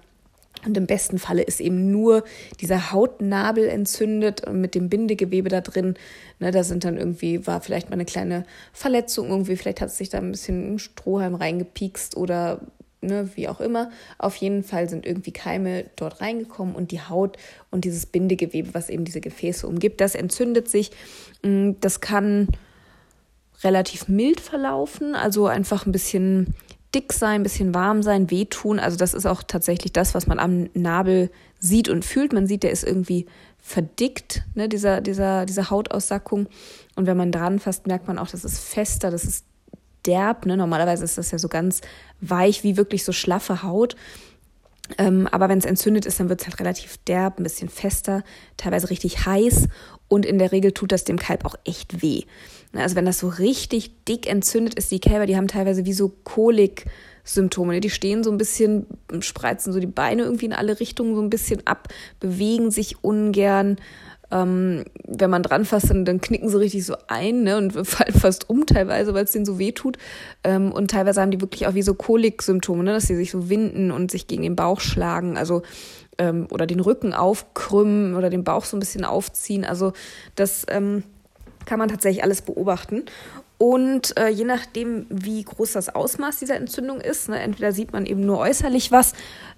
Und 0.65 0.75
im 0.77 0.87
besten 0.87 1.19
Falle 1.19 1.43
ist 1.43 1.61
eben 1.61 1.91
nur 1.91 2.23
dieser 2.59 2.91
Hautnabel 2.91 3.67
entzündet 3.67 4.51
mit 4.51 4.73
dem 4.73 4.89
Bindegewebe 4.89 5.49
da 5.49 5.61
drin. 5.61 5.95
Ne, 6.39 6.51
da 6.51 6.63
sind 6.63 6.83
dann 6.83 6.97
irgendwie, 6.97 7.45
war 7.45 7.61
vielleicht 7.61 7.89
mal 7.89 7.95
eine 7.95 8.05
kleine 8.05 8.45
Verletzung 8.73 9.29
irgendwie, 9.29 9.55
vielleicht 9.55 9.81
hat 9.81 9.89
es 9.89 9.97
sich 9.97 10.09
da 10.09 10.17
ein 10.17 10.31
bisschen 10.31 10.73
ein 10.75 10.79
Strohhalm 10.79 11.35
reingepiekst 11.35 12.17
oder 12.17 12.61
ne, 13.05 13.29
wie 13.35 13.47
auch 13.47 13.59
immer. 13.59 13.91
Auf 14.17 14.35
jeden 14.35 14.63
Fall 14.63 14.89
sind 14.89 15.05
irgendwie 15.05 15.31
Keime 15.31 15.85
dort 15.95 16.21
reingekommen 16.21 16.75
und 16.75 16.91
die 16.91 17.01
Haut 17.01 17.37
und 17.71 17.85
dieses 17.85 18.05
Bindegewebe, 18.05 18.73
was 18.73 18.89
eben 18.89 19.05
diese 19.05 19.21
Gefäße 19.21 19.67
umgibt, 19.67 20.01
das 20.01 20.15
entzündet 20.15 20.69
sich. 20.69 20.91
Mm, 21.43 21.71
das 21.81 22.01
kann 22.01 22.49
relativ 23.63 24.07
mild 24.07 24.39
verlaufen, 24.41 25.15
also 25.15 25.47
einfach 25.47 25.85
ein 25.85 25.91
bisschen 25.91 26.53
dick 26.93 27.13
sein, 27.13 27.41
ein 27.41 27.43
bisschen 27.43 27.73
warm 27.73 28.03
sein, 28.03 28.31
wehtun. 28.31 28.79
Also 28.79 28.97
das 28.97 29.13
ist 29.13 29.25
auch 29.25 29.43
tatsächlich 29.43 29.91
das, 29.91 30.15
was 30.15 30.27
man 30.27 30.39
am 30.39 30.69
Nabel 30.73 31.29
sieht 31.59 31.89
und 31.89 32.05
fühlt. 32.05 32.31
Man 32.31 32.47
sieht, 32.47 32.63
der 32.63 32.71
ist 32.71 32.83
irgendwie 32.83 33.25
verdickt, 33.61 34.43
ne, 34.53 34.69
dieser, 34.69 35.01
dieser, 35.01 35.45
diese 35.45 35.69
Hautaussackung. 35.69 36.47
Und 36.95 37.07
wenn 37.07 37.17
man 37.17 37.31
dran 37.31 37.59
fasst, 37.59 37.87
merkt 37.87 38.07
man 38.07 38.17
auch, 38.17 38.27
das 38.27 38.45
ist 38.45 38.59
fester, 38.59 39.11
das 39.11 39.25
ist 39.25 39.45
derb. 40.05 40.45
Ne? 40.45 40.57
Normalerweise 40.57 41.03
ist 41.03 41.17
das 41.17 41.31
ja 41.31 41.37
so 41.37 41.47
ganz 41.47 41.81
weich, 42.21 42.63
wie 42.63 42.77
wirklich 42.77 43.03
so 43.03 43.11
schlaffe 43.11 43.63
Haut. 43.63 43.95
Ähm, 44.97 45.27
aber 45.31 45.49
wenn 45.49 45.57
es 45.57 45.65
entzündet 45.65 46.05
ist, 46.05 46.19
dann 46.19 46.29
wird 46.29 46.41
es 46.41 46.47
halt 46.47 46.59
relativ 46.59 46.97
derb, 47.07 47.39
ein 47.39 47.43
bisschen 47.43 47.69
fester, 47.69 48.23
teilweise 48.55 48.89
richtig 48.89 49.25
heiß 49.25 49.67
und 50.07 50.25
in 50.25 50.37
der 50.37 50.51
Regel 50.51 50.71
tut 50.71 50.91
das 50.91 51.03
dem 51.03 51.17
Kalb 51.17 51.45
auch 51.45 51.55
echt 51.65 52.03
weh. 52.03 52.23
Ne, 52.71 52.81
also 52.81 52.95
wenn 52.95 53.05
das 53.05 53.19
so 53.19 53.27
richtig 53.27 54.05
dick 54.05 54.27
entzündet 54.27 54.75
ist, 54.75 54.91
die 54.91 54.99
Kälber, 54.99 55.25
die 55.25 55.37
haben 55.37 55.47
teilweise 55.47 55.85
wie 55.85 55.93
so 55.93 56.09
Kolik-Symptome. 56.09 57.73
Ne? 57.73 57.79
Die 57.79 57.89
stehen 57.89 58.23
so 58.23 58.31
ein 58.31 58.37
bisschen, 58.37 58.85
spreizen 59.21 59.73
so 59.73 59.79
die 59.79 59.87
Beine 59.87 60.23
irgendwie 60.23 60.45
in 60.45 60.53
alle 60.53 60.79
Richtungen 60.79 61.15
so 61.15 61.21
ein 61.21 61.31
bisschen 61.31 61.65
ab, 61.65 61.87
bewegen 62.19 62.69
sich 62.69 63.03
ungern, 63.03 63.77
ähm, 64.31 64.85
wenn 65.07 65.29
man 65.29 65.43
dran 65.43 65.65
fasst, 65.65 65.89
dann, 65.89 66.05
dann, 66.05 66.21
knicken 66.21 66.49
sie 66.49 66.59
richtig 66.59 66.85
so 66.85 66.95
ein 67.07 67.43
ne, 67.43 67.57
und 67.57 67.71
fallen 67.87 68.13
fast 68.13 68.49
um 68.49 68.65
teilweise, 68.65 69.13
weil 69.13 69.25
es 69.25 69.31
denen 69.31 69.45
so 69.45 69.59
weh 69.59 69.71
tut. 69.71 69.97
Ähm, 70.43 70.71
und 70.71 70.91
teilweise 70.91 71.21
haben 71.21 71.31
die 71.31 71.41
wirklich 71.41 71.67
auch 71.67 71.73
wie 71.73 71.81
so 71.81 71.93
Kolik-Symptome, 71.93 72.83
ne, 72.83 72.93
dass 72.93 73.07
sie 73.07 73.15
sich 73.15 73.31
so 73.31 73.49
winden 73.49 73.91
und 73.91 74.11
sich 74.11 74.27
gegen 74.27 74.43
den 74.43 74.55
Bauch 74.55 74.81
schlagen. 74.81 75.37
Also 75.37 75.61
ähm, 76.17 76.47
oder 76.49 76.65
den 76.65 76.79
Rücken 76.79 77.13
aufkrümmen 77.13 78.15
oder 78.15 78.29
den 78.29 78.43
Bauch 78.43 78.65
so 78.65 78.77
ein 78.77 78.79
bisschen 78.79 79.05
aufziehen. 79.05 79.65
Also 79.65 79.93
das 80.35 80.65
ähm, 80.69 81.03
kann 81.65 81.79
man 81.79 81.89
tatsächlich 81.89 82.23
alles 82.23 82.41
beobachten. 82.41 83.03
Und 83.57 84.17
äh, 84.17 84.27
je 84.27 84.43
nachdem, 84.43 85.05
wie 85.09 85.43
groß 85.43 85.73
das 85.73 85.93
Ausmaß 85.93 86.39
dieser 86.39 86.55
Entzündung 86.55 86.99
ist, 86.99 87.29
ne, 87.29 87.39
entweder 87.39 87.71
sieht 87.71 87.93
man 87.93 88.05
eben 88.05 88.25
nur 88.25 88.39
äußerlich 88.39 88.91
was 88.91 89.13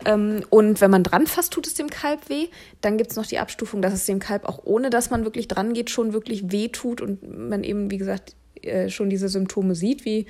ähm, 0.06 0.44
und 0.52 0.82
wenn 0.82 0.92
man 0.92 1.04
dran 1.04 1.26
fasst, 1.26 1.54
tut 1.54 1.66
es 1.66 1.74
dem 1.74 1.90
Kalb 1.90 2.30
weh. 2.30 2.48
Dann 2.82 2.98
gibt 2.98 3.10
es 3.10 3.18
noch 3.18 3.26
die 3.26 3.40
Abstufung, 3.40 3.82
dass 3.82 3.94
es 3.94 4.06
dem 4.06 4.20
Kalb 4.20 4.46
auch 4.46 4.60
ohne, 4.66 4.92
dass 4.92 5.10
man 5.10 5.24
wirklich 5.24 5.48
dran 5.48 5.74
geht, 5.74 5.90
schon 5.90 6.14
wirklich 6.14 6.52
weh 6.52 6.68
tut 6.68 7.02
und 7.02 7.50
man 7.50 7.64
eben, 7.64 7.90
wie 7.90 7.98
gesagt, 7.98 8.36
äh, 8.62 8.90
schon 8.90 9.10
diese 9.10 9.30
Symptome 9.30 9.74
sieht, 9.74 10.06
wie 10.06 10.28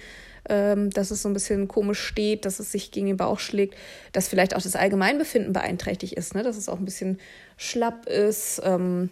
ähm, 0.49 0.89
dass 0.91 1.11
es 1.11 1.21
so 1.21 1.29
ein 1.29 1.33
bisschen 1.33 1.67
komisch 1.67 1.99
steht, 1.99 2.45
dass 2.45 2.59
es 2.59 2.71
sich 2.71 2.91
gegen 2.91 3.07
den 3.07 3.17
Bauch 3.17 3.39
schlägt, 3.39 3.75
dass 4.13 4.27
vielleicht 4.27 4.55
auch 4.55 4.61
das 4.61 4.75
Allgemeinbefinden 4.75 5.53
beeinträchtigt 5.53 6.13
ist, 6.13 6.35
ne? 6.35 6.43
dass 6.43 6.57
es 6.57 6.69
auch 6.69 6.79
ein 6.79 6.85
bisschen 6.85 7.19
schlapp 7.57 8.07
ist, 8.07 8.61
ähm, 8.63 9.09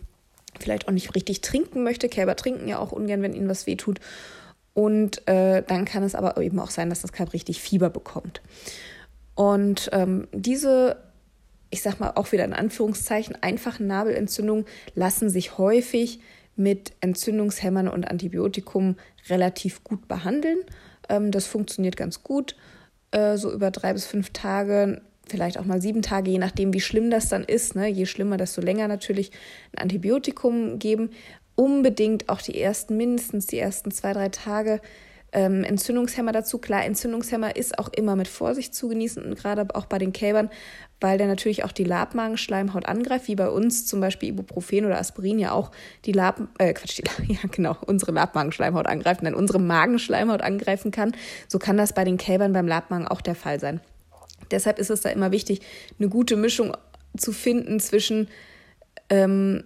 vielleicht 0.59 0.88
auch 0.88 0.93
nicht 0.93 1.13
richtig 1.15 1.41
trinken 1.41 1.83
möchte. 1.83 2.07
Kälber 2.07 2.35
trinken 2.35 2.67
ja 2.67 2.79
auch 2.79 2.91
ungern, 2.91 3.21
wenn 3.21 3.33
ihnen 3.33 3.50
was 3.50 3.67
weh 3.67 3.75
tut. 3.75 4.00
Und 4.75 5.27
äh, 5.27 5.63
dann 5.65 5.86
kann 5.86 6.03
es 6.03 6.13
aber 6.13 6.38
eben 6.38 6.60
auch 6.60 6.70
sein, 6.70 6.89
dass 6.89 7.01
das 7.01 7.12
Kalb 7.12 7.34
richtig 7.34 7.62
Fieber 7.62 7.89
bekommt. 7.89 8.41
Und 9.34 9.89
ähm, 9.94 10.27
diese, 10.34 10.98
ich 11.72 11.82
sag 11.82 12.00
mal 12.00 12.12
auch 12.15 12.32
wieder 12.32 12.46
in 12.46 12.53
Anführungszeichen, 12.53 13.36
einfachen 13.41 13.88
Nabelentzündungen 13.88 14.65
lassen 14.94 15.29
sich 15.29 15.58
häufig 15.58 16.20
mit 16.58 16.94
Entzündungshämmern 17.01 17.88
und 17.88 18.08
Antibiotikum 18.10 18.98
relativ 19.29 19.84
gut 19.84 20.08
behandeln. 20.08 20.60
Ähm, 21.10 21.32
das 21.32 21.48
funktioniert 21.48 21.98
ganz 21.98 22.22
gut. 22.22 22.55
äh, 23.15 23.38
so 23.38 23.51
über 23.51 23.72
drei 23.72 23.94
bis 23.94 24.05
fünf 24.05 24.32
Tage, 24.32 25.01
vielleicht 25.27 25.58
auch 25.58 25.65
mal 25.65 25.82
sieben 25.82 26.01
Tage, 26.01 26.32
je 26.32 26.38
nachdem, 26.38 26.74
wie 26.74 26.82
schlimm 26.82 27.10
das 27.10 27.29
dann 27.29 27.44
ist. 27.44 27.75
Ne? 27.75 27.88
Je 27.88 28.05
schlimmer, 28.05 28.38
desto 28.38 28.62
länger 28.62 28.88
natürlich 28.88 29.32
ein 29.74 29.84
Antibiotikum 29.84 30.79
geben. 30.79 31.12
Unbedingt 31.55 32.29
auch 32.29 32.41
die 32.41 32.59
ersten, 32.59 32.97
mindestens 32.97 33.47
die 33.47 33.59
ersten 33.59 33.91
zwei, 33.91 34.13
drei 34.13 34.29
Tage 34.29 34.81
ähm, 35.35 35.63
Entzündungshemmer 35.63 36.31
dazu. 36.31 36.57
Klar, 36.57 36.85
Entzündungshemmer 36.85 37.55
ist 37.55 37.77
auch 37.77 37.89
immer 37.89 38.15
mit 38.15 38.27
Vorsicht 38.27 38.74
zu 38.74 38.88
genießen 38.88 39.24
und 39.24 39.35
gerade 39.35 39.67
auch 39.75 39.85
bei 39.85 39.97
den 39.97 40.13
Kälbern, 40.13 40.50
weil 41.01 41.17
der 41.17 41.27
natürlich 41.27 41.65
auch 41.65 41.74
die 41.74 41.83
Labmagenschleimhaut 41.83 42.85
angreift, 42.85 43.27
wie 43.27 43.35
bei 43.35 43.50
uns 43.50 43.85
zum 43.85 44.00
Beispiel 44.00 44.29
Ibuprofen 44.29 44.85
oder 44.85 44.97
Aspirin 44.97 45.38
ja 45.38 45.51
auch 45.51 45.71
die 46.05 46.13
Lab, 46.13 46.41
äh, 46.57 46.74
Quatsch, 46.74 46.97
die, 46.97 47.03
ja 47.33 47.39
genau, 47.51 47.75
unsere 47.85 48.13
Labmagenschleimhaut 48.13 48.88
angreifen, 48.88 49.25
dann 49.25 49.35
unsere 49.35 49.59
Magenschleimhaut 49.59 50.41
angreifen 50.41 50.91
kann. 50.91 51.12
So 51.50 51.59
kann 51.59 51.75
das 51.77 51.93
bei 51.93 52.05
den 52.05 52.17
Kälbern 52.17 52.53
beim 52.53 52.67
Labmagen 52.67 53.07
auch 53.07 53.21
der 53.21 53.35
Fall 53.35 53.59
sein. 53.59 53.81
Deshalb 54.51 54.79
ist 54.79 54.89
es 54.89 55.01
da 55.01 55.09
immer 55.09 55.31
wichtig, 55.31 55.59
eine 56.00 56.07
gute 56.07 56.38
Mischung 56.38 56.77
zu 57.17 57.33
finden 57.33 57.79
zwischen 57.81 58.29
ähm, 59.09 59.63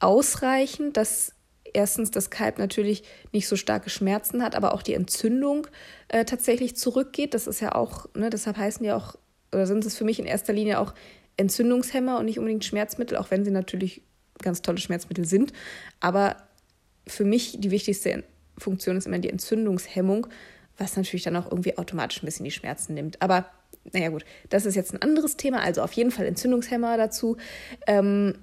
ausreichend, 0.00 0.96
dass 0.96 1.32
erstens 1.72 2.10
das 2.10 2.30
Kalb 2.30 2.58
natürlich 2.58 3.02
nicht 3.32 3.48
so 3.48 3.56
starke 3.56 3.90
Schmerzen 3.90 4.42
hat, 4.42 4.54
aber 4.54 4.72
auch 4.72 4.82
die 4.82 4.94
Entzündung 4.94 5.66
äh, 6.08 6.24
tatsächlich 6.24 6.76
zurückgeht. 6.76 7.34
Das 7.34 7.46
ist 7.46 7.60
ja 7.60 7.74
auch, 7.74 8.08
ne, 8.14 8.30
deshalb 8.30 8.56
heißen 8.56 8.82
die 8.82 8.92
auch, 8.92 9.16
oder 9.52 9.66
sind 9.66 9.84
es 9.84 9.96
für 9.96 10.04
mich 10.04 10.18
in 10.18 10.26
erster 10.26 10.52
Linie 10.52 10.80
auch 10.80 10.94
Entzündungshemmer 11.36 12.18
und 12.18 12.24
nicht 12.24 12.38
unbedingt 12.38 12.64
Schmerzmittel, 12.64 13.18
auch 13.18 13.30
wenn 13.30 13.44
sie 13.44 13.50
natürlich 13.50 14.02
ganz 14.42 14.62
tolle 14.62 14.78
Schmerzmittel 14.78 15.24
sind. 15.24 15.52
Aber 16.00 16.36
für 17.06 17.24
mich 17.24 17.60
die 17.60 17.70
wichtigste 17.70 18.24
Funktion 18.58 18.96
ist 18.96 19.06
immer 19.06 19.18
die 19.18 19.30
Entzündungshemmung, 19.30 20.26
was 20.78 20.96
natürlich 20.96 21.24
dann 21.24 21.36
auch 21.36 21.50
irgendwie 21.50 21.78
automatisch 21.78 22.22
ein 22.22 22.26
bisschen 22.26 22.44
die 22.44 22.50
Schmerzen 22.50 22.94
nimmt. 22.94 23.20
Aber 23.22 23.46
naja 23.92 24.08
gut, 24.08 24.24
das 24.48 24.66
ist 24.66 24.74
jetzt 24.74 24.92
ein 24.92 25.02
anderes 25.02 25.36
Thema. 25.36 25.60
Also 25.60 25.82
auf 25.82 25.92
jeden 25.92 26.10
Fall 26.10 26.26
Entzündungshemmer 26.26 26.96
dazu. 26.96 27.36
Ähm, 27.86 28.34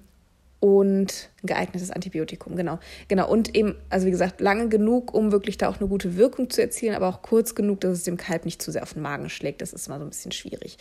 und 0.63 1.29
ein 1.43 1.47
geeignetes 1.47 1.91
Antibiotikum, 1.91 2.55
genau. 2.55 2.79
Genau. 3.09 3.29
Und 3.29 3.53
eben, 3.53 3.75
also 3.89 4.07
wie 4.07 4.11
gesagt, 4.11 4.39
lange 4.39 4.69
genug, 4.69 5.13
um 5.13 5.33
wirklich 5.33 5.57
da 5.57 5.67
auch 5.67 5.81
eine 5.81 5.89
gute 5.89 6.15
Wirkung 6.15 6.49
zu 6.49 6.61
erzielen, 6.61 6.95
aber 6.95 7.09
auch 7.09 7.21
kurz 7.21 7.53
genug, 7.53 7.81
dass 7.81 7.91
es 7.91 8.03
dem 8.03 8.15
Kalb 8.15 8.45
nicht 8.45 8.61
zu 8.61 8.71
sehr 8.71 8.83
auf 8.83 8.93
den 8.93 9.01
Magen 9.01 9.29
schlägt. 9.29 9.61
Das 9.61 9.73
ist 9.73 9.87
immer 9.87 9.99
so 9.99 10.05
ein 10.05 10.09
bisschen 10.09 10.31
schwierig. 10.31 10.77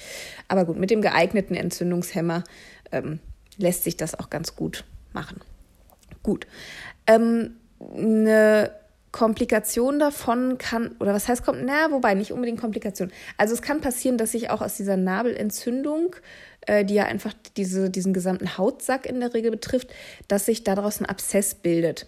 Aber 0.47 0.67
gut, 0.67 0.79
mit 0.79 0.91
dem 0.91 1.03
geeigneten 1.03 1.57
Entzündungshemmer 1.57 2.45
ähm, 2.93 3.19
lässt 3.57 3.83
sich 3.83 3.97
das 3.97 4.17
auch 4.17 4.31
ganz 4.31 4.55
gut 4.55 4.85
machen. 5.13 5.41
Gut. 6.23 6.47
Ähm, 7.09 7.57
eine 7.81 8.71
Komplikation 9.11 9.99
davon 9.99 10.59
kann, 10.59 10.95
oder 11.01 11.13
was 11.13 11.27
heißt, 11.27 11.45
kommt, 11.45 11.59
na, 11.65 11.91
wobei 11.91 12.15
nicht 12.15 12.31
unbedingt 12.31 12.61
Komplikation. 12.61 13.11
Also 13.37 13.53
es 13.53 13.63
kann 13.63 13.81
passieren, 13.81 14.17
dass 14.17 14.31
sich 14.31 14.49
auch 14.51 14.63
aus 14.63 14.77
dieser 14.77 14.97
Nabelentzündung 14.97 16.15
äh, 16.67 16.85
die 16.85 16.95
ja 16.95 17.05
einfach 17.05 17.35
diese, 17.57 17.91
diesen 17.91 18.13
gesamten 18.13 18.57
Hautsack 18.59 19.07
in 19.07 19.21
der 19.21 19.35
Regel 19.35 19.51
betrifft, 19.51 19.91
dass 20.29 20.47
sich 20.47 20.65
daraus 20.65 21.01
ein 21.01 21.07
Abszess 21.07 21.55
bildet. 21.55 22.07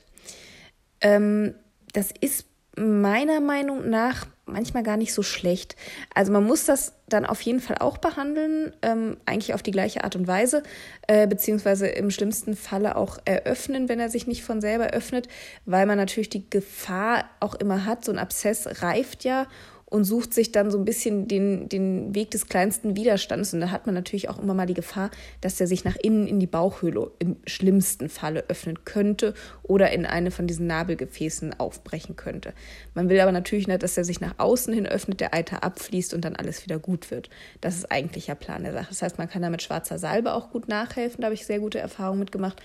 Ähm, 1.00 1.54
das 1.92 2.10
ist 2.20 2.46
meiner 2.76 3.40
Meinung 3.40 3.88
nach 3.88 4.26
manchmal 4.46 4.82
gar 4.82 4.96
nicht 4.96 5.14
so 5.14 5.22
schlecht. 5.22 5.76
Also 6.14 6.32
man 6.32 6.44
muss 6.44 6.64
das 6.64 6.92
dann 7.08 7.24
auf 7.24 7.40
jeden 7.42 7.60
Fall 7.60 7.76
auch 7.78 7.98
behandeln, 7.98 8.72
ähm, 8.82 9.16
eigentlich 9.26 9.54
auf 9.54 9.62
die 9.62 9.70
gleiche 9.70 10.04
Art 10.04 10.16
und 10.16 10.26
Weise, 10.26 10.62
äh, 11.06 11.26
beziehungsweise 11.26 11.86
im 11.86 12.10
schlimmsten 12.10 12.56
Falle 12.56 12.96
auch 12.96 13.18
eröffnen, 13.24 13.88
wenn 13.88 14.00
er 14.00 14.10
sich 14.10 14.26
nicht 14.26 14.42
von 14.42 14.60
selber 14.60 14.88
öffnet, 14.88 15.28
weil 15.64 15.86
man 15.86 15.96
natürlich 15.96 16.28
die 16.28 16.48
Gefahr 16.50 17.24
auch 17.40 17.54
immer 17.54 17.86
hat, 17.86 18.04
so 18.04 18.12
ein 18.12 18.18
Abszess 18.18 18.82
reift 18.82 19.24
ja 19.24 19.46
und 19.86 20.04
sucht 20.04 20.34
sich 20.34 20.50
dann 20.50 20.70
so 20.70 20.78
ein 20.78 20.84
bisschen 20.84 21.28
den, 21.28 21.68
den 21.68 22.14
Weg 22.14 22.30
des 22.30 22.46
kleinsten 22.46 22.96
Widerstands. 22.96 23.54
Und 23.54 23.60
da 23.60 23.70
hat 23.70 23.86
man 23.86 23.94
natürlich 23.94 24.28
auch 24.28 24.38
immer 24.38 24.54
mal 24.54 24.66
die 24.66 24.74
Gefahr, 24.74 25.10
dass 25.40 25.56
der 25.56 25.66
sich 25.66 25.84
nach 25.84 25.96
innen 25.96 26.26
in 26.26 26.40
die 26.40 26.46
Bauchhöhle 26.46 27.10
im 27.18 27.36
schlimmsten 27.46 28.08
Falle 28.08 28.44
öffnen 28.48 28.84
könnte 28.84 29.34
oder 29.62 29.92
in 29.92 30.06
eine 30.06 30.30
von 30.30 30.46
diesen 30.46 30.66
Nabelgefäßen 30.66 31.58
aufbrechen 31.60 32.16
könnte. 32.16 32.54
Man 32.94 33.08
will 33.08 33.20
aber 33.20 33.32
natürlich 33.32 33.68
nicht, 33.68 33.82
dass 33.82 33.96
er 33.96 34.04
sich 34.04 34.20
nach 34.20 34.34
außen 34.38 34.72
hin 34.72 34.86
öffnet, 34.86 35.20
der 35.20 35.34
Eiter 35.34 35.62
abfließt 35.62 36.14
und 36.14 36.24
dann 36.24 36.36
alles 36.36 36.64
wieder 36.64 36.78
gut 36.78 37.10
wird. 37.10 37.30
Das 37.60 37.76
ist 37.76 37.90
eigentlich 37.90 38.26
der 38.26 38.34
Plan 38.34 38.64
der 38.64 38.72
Sache. 38.72 38.88
Das 38.88 39.02
heißt, 39.02 39.18
man 39.18 39.28
kann 39.28 39.42
da 39.42 39.50
mit 39.50 39.62
schwarzer 39.62 39.98
Salbe 39.98 40.32
auch 40.32 40.50
gut 40.50 40.68
nachhelfen. 40.68 41.20
Da 41.20 41.26
habe 41.26 41.34
ich 41.34 41.46
sehr 41.46 41.60
gute 41.60 41.78
Erfahrungen 41.78 42.20
mitgemacht. 42.20 42.60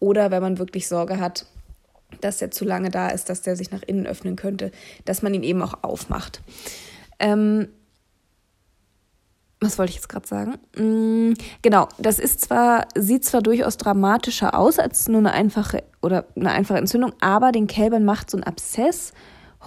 Oder 0.00 0.30
wenn 0.30 0.42
man 0.42 0.58
wirklich 0.58 0.86
Sorge 0.86 1.18
hat, 1.18 1.46
dass 2.20 2.38
der 2.38 2.50
zu 2.50 2.64
lange 2.64 2.90
da 2.90 3.08
ist, 3.08 3.28
dass 3.28 3.42
der 3.42 3.56
sich 3.56 3.70
nach 3.70 3.82
innen 3.82 4.06
öffnen 4.06 4.36
könnte, 4.36 4.72
dass 5.04 5.22
man 5.22 5.34
ihn 5.34 5.42
eben 5.42 5.62
auch 5.62 5.82
aufmacht. 5.82 6.40
Ähm, 7.18 7.68
was 9.60 9.78
wollte 9.78 9.90
ich 9.90 9.96
jetzt 9.96 10.08
gerade 10.08 10.26
sagen? 10.26 10.54
Mm, 10.76 11.34
genau, 11.62 11.88
das 11.98 12.18
ist 12.18 12.40
zwar, 12.40 12.86
sieht 12.96 13.24
zwar 13.24 13.42
durchaus 13.42 13.76
dramatischer 13.76 14.56
aus 14.56 14.78
als 14.78 15.08
nur 15.08 15.18
eine 15.18 15.32
einfache 15.32 15.82
oder 16.00 16.26
eine 16.36 16.52
einfache 16.52 16.78
Entzündung, 16.78 17.12
aber 17.20 17.50
den 17.50 17.66
Kälbern 17.66 18.04
macht 18.04 18.30
so 18.30 18.36
ein 18.36 18.44
Abszess 18.44 19.12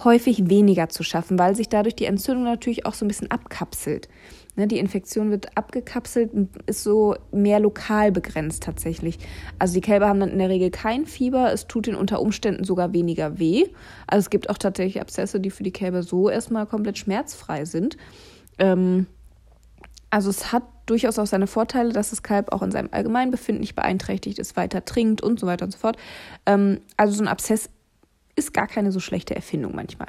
häufig 0.04 0.48
weniger 0.48 0.88
zu 0.88 1.02
schaffen, 1.02 1.38
weil 1.38 1.54
sich 1.54 1.68
dadurch 1.68 1.94
die 1.94 2.06
Entzündung 2.06 2.44
natürlich 2.44 2.86
auch 2.86 2.94
so 2.94 3.04
ein 3.04 3.08
bisschen 3.08 3.30
abkapselt. 3.30 4.08
Ne, 4.54 4.66
die 4.66 4.78
Infektion 4.78 5.30
wird 5.30 5.56
abgekapselt 5.56 6.34
und 6.34 6.50
ist 6.66 6.82
so 6.82 7.16
mehr 7.30 7.58
lokal 7.58 8.12
begrenzt 8.12 8.62
tatsächlich. 8.62 9.18
Also 9.58 9.72
die 9.72 9.80
Kälber 9.80 10.08
haben 10.08 10.20
dann 10.20 10.28
in 10.28 10.38
der 10.38 10.50
Regel 10.50 10.70
kein 10.70 11.06
Fieber, 11.06 11.50
es 11.54 11.66
tut 11.68 11.86
ihnen 11.86 11.96
unter 11.96 12.20
Umständen 12.20 12.62
sogar 12.64 12.92
weniger 12.92 13.38
weh. 13.38 13.64
Also 14.06 14.24
es 14.24 14.30
gibt 14.30 14.50
auch 14.50 14.58
tatsächlich 14.58 15.00
Abszesse, 15.00 15.40
die 15.40 15.48
für 15.48 15.62
die 15.62 15.70
Kälber 15.70 16.02
so 16.02 16.28
erstmal 16.28 16.66
komplett 16.66 16.98
schmerzfrei 16.98 17.64
sind. 17.64 17.96
Ähm, 18.58 19.06
also 20.10 20.28
es 20.28 20.52
hat 20.52 20.64
durchaus 20.84 21.18
auch 21.18 21.26
seine 21.26 21.46
Vorteile, 21.46 21.94
dass 21.94 22.10
das 22.10 22.22
Kalb 22.22 22.52
auch 22.52 22.60
in 22.60 22.70
seinem 22.70 22.90
Allgemeinbefinden 22.92 23.62
nicht 23.62 23.74
beeinträchtigt 23.74 24.38
ist, 24.38 24.56
weiter 24.58 24.84
trinkt 24.84 25.22
und 25.22 25.40
so 25.40 25.46
weiter 25.46 25.64
und 25.64 25.70
so 25.70 25.78
fort. 25.78 25.96
Ähm, 26.44 26.82
also 26.98 27.14
so 27.14 27.24
ein 27.24 27.28
Abszess 27.28 27.70
ist 28.36 28.52
gar 28.52 28.66
keine 28.66 28.92
so 28.92 29.00
schlechte 29.00 29.34
Erfindung 29.34 29.74
manchmal. 29.74 30.08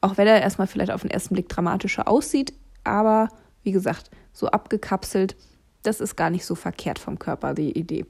Auch 0.00 0.16
wenn 0.16 0.26
er 0.26 0.42
erstmal 0.42 0.66
vielleicht 0.66 0.90
auf 0.90 1.02
den 1.02 1.12
ersten 1.12 1.34
Blick 1.34 1.48
dramatischer 1.48 2.08
aussieht, 2.08 2.52
aber 2.82 3.28
wie 3.68 3.72
gesagt, 3.72 4.10
so 4.32 4.46
abgekapselt, 4.46 5.36
das 5.82 6.00
ist 6.00 6.16
gar 6.16 6.30
nicht 6.30 6.46
so 6.46 6.54
verkehrt 6.54 6.98
vom 6.98 7.18
Körper, 7.18 7.52
die 7.52 7.78
Idee. 7.78 8.06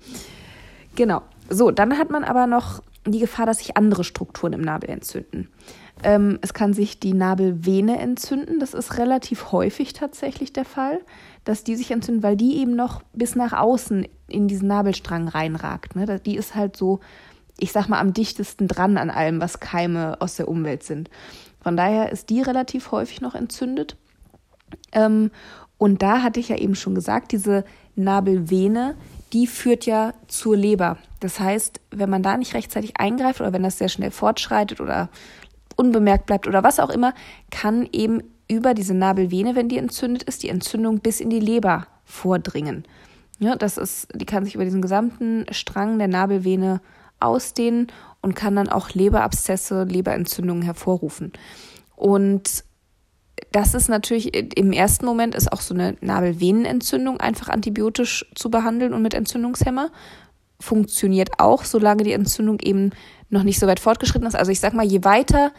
Genau. 0.94 1.22
So, 1.50 1.72
dann 1.72 1.98
hat 1.98 2.10
man 2.10 2.22
aber 2.22 2.46
noch 2.46 2.80
die 3.04 3.18
Gefahr, 3.18 3.44
dass 3.44 3.58
sich 3.58 3.76
andere 3.76 4.04
Strukturen 4.04 4.52
im 4.52 4.60
Nabel 4.60 4.90
entzünden. 4.90 5.48
Ähm, 6.04 6.38
es 6.42 6.54
kann 6.54 6.74
sich 6.74 7.00
die 7.00 7.12
Nabelvene 7.12 7.98
entzünden. 7.98 8.60
Das 8.60 8.72
ist 8.72 8.98
relativ 8.98 9.50
häufig 9.50 9.94
tatsächlich 9.94 10.52
der 10.52 10.64
Fall, 10.64 11.00
dass 11.42 11.64
die 11.64 11.74
sich 11.74 11.90
entzünden, 11.90 12.22
weil 12.22 12.36
die 12.36 12.58
eben 12.58 12.76
noch 12.76 13.02
bis 13.12 13.34
nach 13.34 13.52
außen 13.52 14.06
in 14.28 14.46
diesen 14.46 14.68
Nabelstrang 14.68 15.26
reinragt. 15.26 15.96
Ne? 15.96 16.20
Die 16.20 16.36
ist 16.36 16.54
halt 16.54 16.76
so, 16.76 17.00
ich 17.58 17.72
sag 17.72 17.88
mal, 17.88 17.98
am 17.98 18.12
dichtesten 18.12 18.68
dran 18.68 18.96
an 18.96 19.10
allem, 19.10 19.40
was 19.40 19.58
Keime 19.58 20.20
aus 20.20 20.36
der 20.36 20.46
Umwelt 20.46 20.84
sind. 20.84 21.10
Von 21.60 21.76
daher 21.76 22.12
ist 22.12 22.30
die 22.30 22.42
relativ 22.42 22.92
häufig 22.92 23.20
noch 23.20 23.34
entzündet. 23.34 23.96
Ähm, 24.92 25.30
und 25.78 26.02
da 26.02 26.22
hatte 26.22 26.40
ich 26.40 26.48
ja 26.48 26.56
eben 26.56 26.74
schon 26.74 26.94
gesagt, 26.94 27.32
diese 27.32 27.64
Nabelvene, 27.94 28.96
die 29.32 29.46
führt 29.46 29.86
ja 29.86 30.12
zur 30.26 30.56
Leber. 30.56 30.98
Das 31.20 31.40
heißt, 31.40 31.80
wenn 31.90 32.10
man 32.10 32.22
da 32.22 32.36
nicht 32.36 32.54
rechtzeitig 32.54 32.98
eingreift 32.98 33.40
oder 33.40 33.52
wenn 33.52 33.62
das 33.62 33.78
sehr 33.78 33.88
schnell 33.88 34.10
fortschreitet 34.10 34.80
oder 34.80 35.08
unbemerkt 35.76 36.26
bleibt 36.26 36.46
oder 36.46 36.64
was 36.64 36.80
auch 36.80 36.90
immer, 36.90 37.14
kann 37.50 37.88
eben 37.92 38.22
über 38.48 38.74
diese 38.74 38.94
Nabelvene, 38.94 39.54
wenn 39.54 39.68
die 39.68 39.78
entzündet 39.78 40.22
ist, 40.24 40.42
die 40.42 40.48
Entzündung 40.48 41.00
bis 41.00 41.20
in 41.20 41.30
die 41.30 41.40
Leber 41.40 41.86
vordringen. 42.04 42.84
Ja, 43.38 43.54
das 43.54 43.76
ist, 43.76 44.08
die 44.14 44.26
kann 44.26 44.44
sich 44.44 44.54
über 44.54 44.64
diesen 44.64 44.82
gesamten 44.82 45.46
Strang 45.52 45.98
der 45.98 46.08
Nabelvene 46.08 46.80
ausdehnen 47.20 47.88
und 48.22 48.34
kann 48.34 48.56
dann 48.56 48.68
auch 48.68 48.90
Leberabszesse, 48.90 49.84
Leberentzündungen 49.84 50.62
hervorrufen. 50.62 51.32
Und 51.94 52.64
das 53.52 53.74
ist 53.74 53.88
natürlich 53.88 54.34
im 54.56 54.72
ersten 54.72 55.06
Moment 55.06 55.34
ist 55.34 55.52
auch 55.52 55.60
so 55.60 55.74
eine 55.74 55.96
Nabelvenenentzündung 56.00 57.20
einfach 57.20 57.48
antibiotisch 57.48 58.26
zu 58.34 58.50
behandeln 58.50 58.92
und 58.92 59.02
mit 59.02 59.14
Entzündungshemmer. 59.14 59.90
Funktioniert 60.60 61.30
auch, 61.38 61.64
solange 61.64 62.02
die 62.02 62.12
Entzündung 62.12 62.58
eben 62.60 62.90
noch 63.30 63.42
nicht 63.42 63.58
so 63.58 63.66
weit 63.66 63.80
fortgeschritten 63.80 64.26
ist. 64.26 64.34
Also 64.34 64.50
ich 64.50 64.60
sag 64.60 64.74
mal, 64.74 64.86
je 64.86 65.04
weiter 65.04 65.52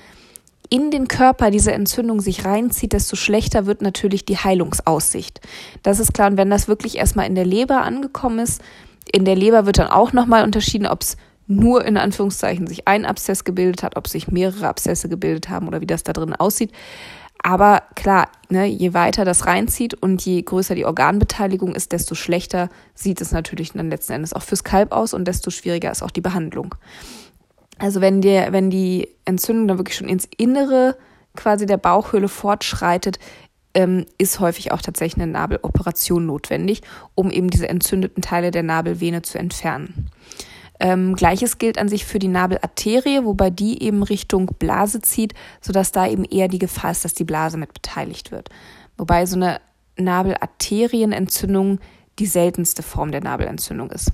in 0.70 0.92
den 0.92 1.08
Körper 1.08 1.52
diese 1.52 1.72
Entzündung 1.72 2.22
sich 2.22 2.46
reinzieht, 2.46 2.94
desto 2.94 3.16
schlechter 3.16 3.66
wird 3.66 3.82
natürlich 3.82 4.26
die 4.26 4.38
Heilungsaussicht. 4.38 5.42
Das 5.84 6.00
ist 6.00 6.14
klar. 6.14 6.30
Und 6.30 6.38
wenn 6.38 6.50
das 6.50 6.68
wirklich 6.68 6.98
erstmal 6.98 7.26
in 7.26 7.36
der 7.36 7.46
Leber 7.46 7.82
angekommen 7.82 8.40
ist, 8.40 8.62
in 9.12 9.26
der 9.26 9.36
Leber 9.36 9.66
wird 9.66 9.80
dann 9.80 9.88
auch 9.88 10.14
nochmal 10.14 10.44
unterschieden, 10.44 10.86
ob 10.86 11.02
es 11.02 11.18
nur 11.48 11.84
in 11.84 11.98
Anführungszeichen 11.98 12.68
sich 12.68 12.88
ein 12.88 13.06
Abszess 13.06 13.44
gebildet 13.44 13.82
hat, 13.82 13.98
ob 13.98 14.08
sich 14.08 14.28
mehrere 14.28 14.68
Abszesse 14.68 15.10
gebildet 15.10 15.50
haben 15.50 15.68
oder 15.68 15.82
wie 15.82 15.88
das 15.88 16.04
da 16.04 16.14
drin 16.14 16.36
aussieht. 16.36 16.72
Aber 17.50 17.82
klar, 17.96 18.28
ne, 18.50 18.68
je 18.68 18.94
weiter 18.94 19.26
das 19.26 19.48
reinzieht 19.48 19.96
und 19.96 20.24
je 20.24 20.40
größer 20.40 20.76
die 20.76 20.86
Organbeteiligung 20.86 21.74
ist, 21.74 21.94
desto 21.94 22.14
schlechter 22.14 22.70
sieht 22.94 23.22
es 23.22 23.32
natürlich 23.32 23.72
dann 23.72 23.90
letzten 23.90 24.14
Endes 24.14 24.34
auch 24.34 24.44
fürs 24.44 24.64
Kalb 24.64 24.92
aus 24.92 25.16
und 25.16 25.28
desto 25.28 25.50
schwieriger 25.50 25.90
ist 25.90 26.04
auch 26.04 26.12
die 26.12 26.22
Behandlung. 26.22 26.76
Also 27.80 28.02
wenn, 28.02 28.22
der, 28.22 28.54
wenn 28.54 28.70
die 28.70 29.08
Entzündung 29.26 29.68
dann 29.68 29.80
wirklich 29.80 29.98
schon 29.98 30.08
ins 30.08 30.30
Innere 30.38 30.96
quasi 31.36 31.66
der 31.66 31.78
Bauchhöhle 31.78 32.28
fortschreitet, 32.28 33.18
ähm, 33.74 34.06
ist 34.20 34.40
häufig 34.40 34.72
auch 34.72 34.84
tatsächlich 34.84 35.20
eine 35.20 35.32
Nabeloperation 35.32 36.28
notwendig, 36.28 36.84
um 37.16 37.32
eben 37.32 37.50
diese 37.50 37.68
entzündeten 37.68 38.22
Teile 38.22 38.52
der 38.52 38.62
Nabelvene 38.62 39.24
zu 39.24 39.40
entfernen. 39.40 40.12
Ähm, 40.80 41.16
Gleiches 41.16 41.58
gilt 41.58 41.78
an 41.78 41.90
sich 41.90 42.06
für 42.06 42.20
die 42.20 42.28
Nabelarterie, 42.28 43.26
wobei 43.26 43.50
die 43.50 43.84
eben 43.84 44.02
Richtung 44.02 44.48
Blase 44.60 45.02
zieht, 45.02 45.34
sodass 45.62 45.92
da 45.92 46.08
eben 46.08 46.24
eher 46.24 46.48
die 46.48 46.60
Gefahr 46.60 46.92
ist, 46.92 47.04
dass 47.04 47.14
die 47.14 47.26
Blase 47.26 47.58
mit 47.58 47.74
beteiligt 47.74 48.32
wird. 48.32 48.50
Wobei 48.98 49.26
so 49.26 49.36
eine 49.36 49.60
Nabelarterienentzündung 49.98 51.80
die 52.18 52.26
seltenste 52.26 52.84
Form 52.84 53.12
der 53.12 53.22
Nabelentzündung 53.22 53.92
ist. 53.92 54.12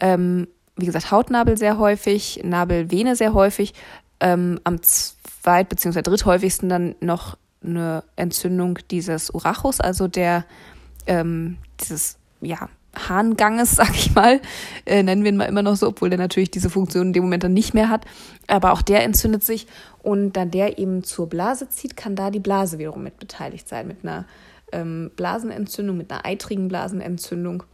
Ähm, 0.00 0.48
wie 0.76 0.86
gesagt, 0.86 1.10
Hautnabel 1.10 1.56
sehr 1.56 1.78
häufig, 1.78 2.40
Nabelvene 2.44 3.16
sehr 3.16 3.34
häufig, 3.34 3.74
ähm, 4.20 4.60
am 4.64 4.80
zweit- 4.82 5.68
bzw. 5.68 6.02
dritthäufigsten 6.02 6.68
dann 6.68 6.94
noch 7.00 7.36
eine 7.62 8.04
Entzündung 8.14 8.78
dieses 8.90 9.30
Urachus, 9.30 9.80
also 9.80 10.06
der 10.06 10.44
ähm, 11.06 11.58
dieses 11.80 12.18
ja 12.40 12.68
Harnganges, 12.98 13.70
sag 13.76 13.94
ich 13.94 14.14
mal, 14.14 14.40
äh, 14.86 15.02
nennen 15.02 15.24
wir 15.24 15.30
ihn 15.30 15.36
mal 15.36 15.44
immer 15.44 15.62
noch 15.62 15.76
so, 15.76 15.88
obwohl 15.88 16.10
der 16.10 16.18
natürlich 16.18 16.50
diese 16.50 16.70
Funktion 16.70 17.08
in 17.08 17.12
dem 17.12 17.24
Moment 17.24 17.44
dann 17.44 17.54
nicht 17.54 17.74
mehr 17.74 17.88
hat. 17.88 18.04
Aber 18.46 18.72
auch 18.72 18.82
der 18.82 19.04
entzündet 19.04 19.44
sich 19.44 19.66
und 20.02 20.32
da 20.32 20.44
der 20.44 20.78
eben 20.78 21.04
zur 21.04 21.28
Blase 21.28 21.68
zieht, 21.68 21.96
kann 21.96 22.16
da 22.16 22.30
die 22.30 22.40
Blase 22.40 22.78
wiederum 22.78 23.02
mit 23.02 23.18
beteiligt 23.18 23.68
sein, 23.68 23.86
mit 23.86 23.98
einer 24.02 24.24
ähm, 24.72 25.10
Blasenentzündung, 25.16 25.96
mit 25.96 26.10
einer 26.10 26.24
eitrigen 26.24 26.68
Blasenentzündung. 26.68 27.64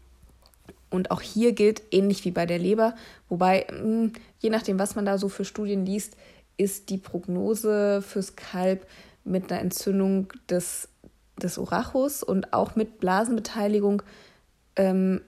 Und 0.91 1.11
auch 1.11 1.21
hier 1.23 1.53
gilt 1.53 1.83
ähnlich 1.91 2.25
wie 2.25 2.31
bei 2.31 2.47
der 2.47 2.59
Leber, 2.59 2.95
wobei 3.29 3.67
mh, 3.71 3.79
hm, 3.79 4.13
je 4.39 4.51
nachdem, 4.51 4.79
was 4.79 4.95
man 4.95 5.05
da 5.05 5.19
so 5.19 5.29
für 5.29 5.45
Studien 5.45 5.85
liest, 5.85 6.17
ist 6.57 6.91
die 6.91 6.99
Prognose 6.99 8.03
fürs 8.03 8.37
Kalb 8.37 8.87
mit 9.25 9.51
einer 9.51 9.61
Entzündung 9.61 10.33
des, 10.49 10.89
des 11.43 11.59
Urachus 11.59 12.23
und 12.23 12.53
auch 12.53 12.77
mit 12.77 13.01
Blasenbeteiligung 13.01 14.03
ähm, 14.77 15.21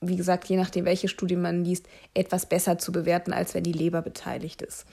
wie 0.00 0.16
gesagt, 0.16 0.46
je 0.46 0.56
nachdem, 0.56 0.84
welche 0.84 1.08
Studie 1.08 1.36
man 1.36 1.64
liest, 1.64 1.86
etwas 2.12 2.46
besser 2.46 2.78
zu 2.78 2.92
bewerten, 2.92 3.32
als 3.32 3.54
wenn 3.54 3.64
die 3.64 3.72
Leber 3.72 4.02
beteiligt 4.02 4.62
ist. 4.62 4.86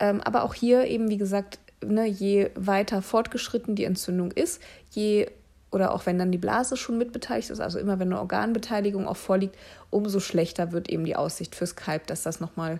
Ähm, 0.00 0.20
aber 0.20 0.42
auch 0.42 0.54
hier 0.54 0.86
eben, 0.86 1.08
wie 1.08 1.16
gesagt, 1.16 1.58
ne, 1.84 2.06
je 2.06 2.50
weiter 2.54 3.02
fortgeschritten 3.02 3.74
die 3.74 3.84
Entzündung 3.84 4.32
ist, 4.32 4.60
je 4.90 5.28
oder 5.70 5.94
auch 5.94 6.04
wenn 6.04 6.18
dann 6.18 6.30
die 6.30 6.38
Blase 6.38 6.76
schon 6.76 6.98
mitbeteiligt 6.98 7.48
ist, 7.50 7.60
also 7.60 7.78
immer 7.78 7.98
wenn 7.98 8.08
eine 8.08 8.20
Organbeteiligung 8.20 9.08
auch 9.08 9.16
vorliegt, 9.16 9.56
umso 9.88 10.20
schlechter 10.20 10.72
wird 10.72 10.90
eben 10.90 11.04
die 11.04 11.16
Aussicht 11.16 11.54
fürs 11.54 11.76
Kalb, 11.76 12.06
dass 12.06 12.22
das 12.22 12.40
nochmal 12.40 12.78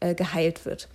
äh, 0.00 0.14
geheilt 0.14 0.64
wird. 0.64 0.88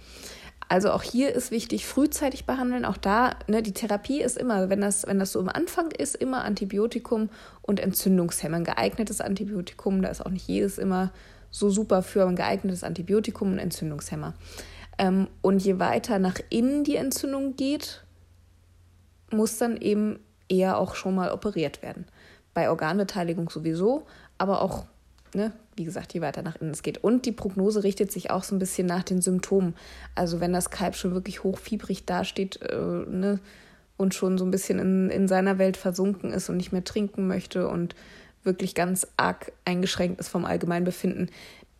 Also 0.67 0.91
auch 0.91 1.03
hier 1.03 1.33
ist 1.33 1.51
wichtig, 1.51 1.85
frühzeitig 1.85 2.45
behandeln. 2.45 2.85
Auch 2.85 2.97
da, 2.97 3.35
ne, 3.47 3.61
die 3.61 3.73
Therapie 3.73 4.21
ist 4.21 4.37
immer, 4.37 4.69
wenn 4.69 4.81
das, 4.81 5.05
wenn 5.05 5.19
das 5.19 5.31
so 5.31 5.39
am 5.39 5.49
Anfang 5.49 5.91
ist, 5.91 6.15
immer 6.15 6.43
Antibiotikum 6.43 7.29
und 7.61 7.79
Entzündungshemmer. 7.79 8.57
Ein 8.57 8.63
geeignetes 8.63 9.21
Antibiotikum, 9.21 10.01
da 10.01 10.09
ist 10.09 10.25
auch 10.25 10.31
nicht 10.31 10.47
jedes 10.47 10.77
immer 10.77 11.11
so 11.51 11.69
super 11.69 12.01
für 12.01 12.25
ein 12.25 12.35
geeignetes 12.35 12.83
Antibiotikum 12.83 13.53
und 13.53 13.59
Entzündungshemmer. 13.59 14.33
Ähm, 14.97 15.27
und 15.41 15.63
je 15.63 15.79
weiter 15.79 16.19
nach 16.19 16.39
innen 16.49 16.83
die 16.83 16.95
Entzündung 16.95 17.55
geht, 17.55 18.03
muss 19.31 19.57
dann 19.57 19.77
eben 19.77 20.19
eher 20.49 20.77
auch 20.77 20.95
schon 20.95 21.15
mal 21.15 21.31
operiert 21.31 21.81
werden. 21.81 22.05
Bei 22.53 22.69
Organbeteiligung 22.69 23.49
sowieso, 23.49 24.05
aber 24.37 24.61
auch 24.61 24.85
ne, 25.35 25.51
wie 25.75 25.83
gesagt, 25.83 26.13
je 26.13 26.21
weiter 26.21 26.41
nach 26.41 26.55
innen 26.55 26.71
es 26.71 26.81
geht. 26.81 27.03
Und 27.03 27.25
die 27.25 27.31
Prognose 27.31 27.83
richtet 27.83 28.11
sich 28.11 28.31
auch 28.31 28.43
so 28.43 28.55
ein 28.55 28.59
bisschen 28.59 28.87
nach 28.87 29.03
den 29.03 29.21
Symptomen. 29.21 29.75
Also 30.15 30.39
wenn 30.39 30.53
das 30.53 30.69
Kalb 30.69 30.95
schon 30.95 31.13
wirklich 31.13 31.43
hochfiebrig 31.43 32.05
dasteht 32.05 32.61
äh, 32.61 32.75
ne, 32.75 33.39
und 33.97 34.13
schon 34.13 34.37
so 34.37 34.45
ein 34.45 34.51
bisschen 34.51 34.79
in, 34.79 35.09
in 35.09 35.27
seiner 35.27 35.57
Welt 35.57 35.77
versunken 35.77 36.31
ist 36.31 36.49
und 36.49 36.57
nicht 36.57 36.71
mehr 36.71 36.83
trinken 36.83 37.27
möchte 37.27 37.67
und 37.67 37.95
wirklich 38.43 38.75
ganz 38.75 39.07
arg 39.17 39.51
eingeschränkt 39.65 40.19
ist 40.19 40.29
vom 40.29 40.45
Allgemeinbefinden, 40.45 41.29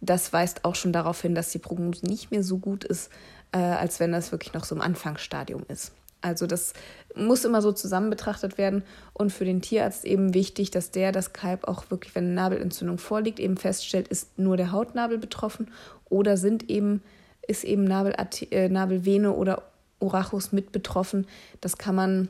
das 0.02 0.34
weist 0.34 0.66
auch 0.66 0.76
schon 0.76 0.94
darauf 0.94 1.22
hin, 1.22 1.36
dass 1.36 1.52
die 1.52 1.60
Prognose 1.60 2.06
nicht 2.06 2.32
mehr 2.32 2.44
so 2.44 2.58
gut 2.58 2.84
ist, 2.84 3.10
äh, 3.52 3.58
als 3.58 4.00
wenn 4.00 4.12
das 4.12 4.32
wirklich 4.32 4.54
noch 4.54 4.66
so 4.66 4.76
im 4.76 4.82
Anfangsstadium 4.82 5.64
ist. 5.68 5.94
Also 6.22 6.48
das 6.48 6.74
muss 7.16 7.46
immer 7.46 7.62
so 7.62 7.72
zusammen 7.72 8.10
betrachtet 8.10 8.58
werden 8.58 8.84
und 9.14 9.32
für 9.32 9.46
den 9.46 9.62
Tierarzt 9.62 10.06
eben 10.06 10.34
wichtig, 10.34 10.72
dass 10.72 10.92
der 10.92 11.12
das 11.12 11.34
Kalb 11.34 11.68
auch 11.68 11.90
wirklich, 11.90 12.16
wenn 12.16 12.26
eine 12.26 12.34
Nabelentzündung 12.34 12.98
vorliegt, 12.98 13.40
eben 13.40 13.58
feststellt, 13.58 14.08
ist 14.08 14.38
nur 14.38 14.58
der 14.58 14.72
Hautnabel 14.72 15.18
betroffen 15.18 15.72
oder 16.10 16.38
sind 16.38 16.70
eben 16.70 17.02
ist 17.48 17.64
eben 17.64 17.84
Nabel, 17.84 18.16
äh, 18.52 18.70
Nabelvene 18.70 19.32
oder 19.32 19.64
Urachus 20.00 20.52
mit 20.52 20.72
betroffen. 20.72 21.28
Das 21.62 21.78
kann 21.78 21.96
man 21.96 22.30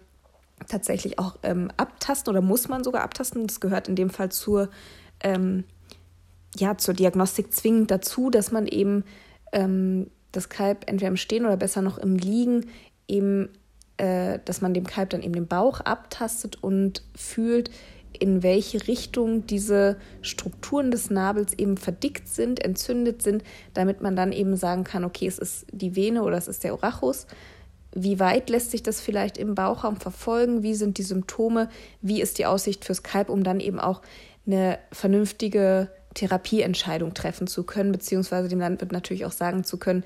tatsächlich 0.67 1.19
auch 1.19 1.37
ähm, 1.43 1.71
abtasten 1.77 2.31
oder 2.31 2.41
muss 2.41 2.67
man 2.67 2.83
sogar 2.83 3.03
abtasten. 3.03 3.47
Das 3.47 3.59
gehört 3.59 3.87
in 3.87 3.95
dem 3.95 4.09
Fall 4.09 4.29
zur 4.29 4.69
ähm, 5.21 5.63
ja 6.57 6.77
zur 6.77 6.93
Diagnostik 6.93 7.53
zwingend 7.53 7.91
dazu, 7.91 8.29
dass 8.29 8.51
man 8.51 8.67
eben 8.67 9.03
ähm, 9.51 10.07
das 10.31 10.49
Kalb 10.49 10.83
entweder 10.87 11.09
im 11.09 11.17
Stehen 11.17 11.45
oder 11.45 11.57
besser 11.57 11.81
noch 11.81 11.97
im 11.97 12.15
Liegen 12.15 12.67
eben 13.07 13.49
äh, 13.97 14.39
dass 14.45 14.61
man 14.61 14.73
dem 14.73 14.85
Kalb 14.85 15.11
dann 15.11 15.23
eben 15.23 15.33
den 15.33 15.47
Bauch 15.47 15.79
abtastet 15.81 16.61
und 16.61 17.03
fühlt, 17.15 17.69
in 18.19 18.43
welche 18.43 18.87
Richtung 18.87 19.45
diese 19.45 19.97
Strukturen 20.21 20.91
des 20.91 21.09
Nabels 21.09 21.53
eben 21.53 21.77
verdickt 21.77 22.27
sind, 22.27 22.63
entzündet 22.63 23.21
sind, 23.21 23.43
damit 23.73 24.01
man 24.01 24.15
dann 24.15 24.31
eben 24.31 24.55
sagen 24.55 24.83
kann, 24.83 25.03
okay, 25.03 25.27
es 25.27 25.37
ist 25.37 25.65
die 25.71 25.95
Vene 25.95 26.23
oder 26.23 26.37
es 26.37 26.47
ist 26.47 26.63
der 26.63 26.73
Urachus. 26.73 27.27
Wie 27.93 28.19
weit 28.19 28.49
lässt 28.49 28.71
sich 28.71 28.83
das 28.83 28.99
vielleicht 28.99 29.37
im 29.37 29.55
Bauchraum 29.55 29.97
verfolgen? 29.97 30.63
Wie 30.63 30.75
sind 30.75 30.97
die 30.97 31.03
Symptome? 31.03 31.69
Wie 32.01 32.21
ist 32.21 32.37
die 32.37 32.45
Aussicht 32.45 32.83
fürs 32.83 33.03
Kalb, 33.03 33.29
um 33.29 33.43
dann 33.43 33.59
eben 33.59 33.79
auch 33.79 34.01
eine 34.45 34.79
vernünftige 34.91 35.89
Therapieentscheidung 36.13 37.13
treffen 37.13 37.47
zu 37.47 37.63
können, 37.63 37.91
beziehungsweise 37.91 38.47
dem 38.47 38.59
Landwirt 38.59 38.91
natürlich 38.91 39.25
auch 39.25 39.31
sagen 39.31 39.63
zu 39.63 39.77
können, 39.77 40.03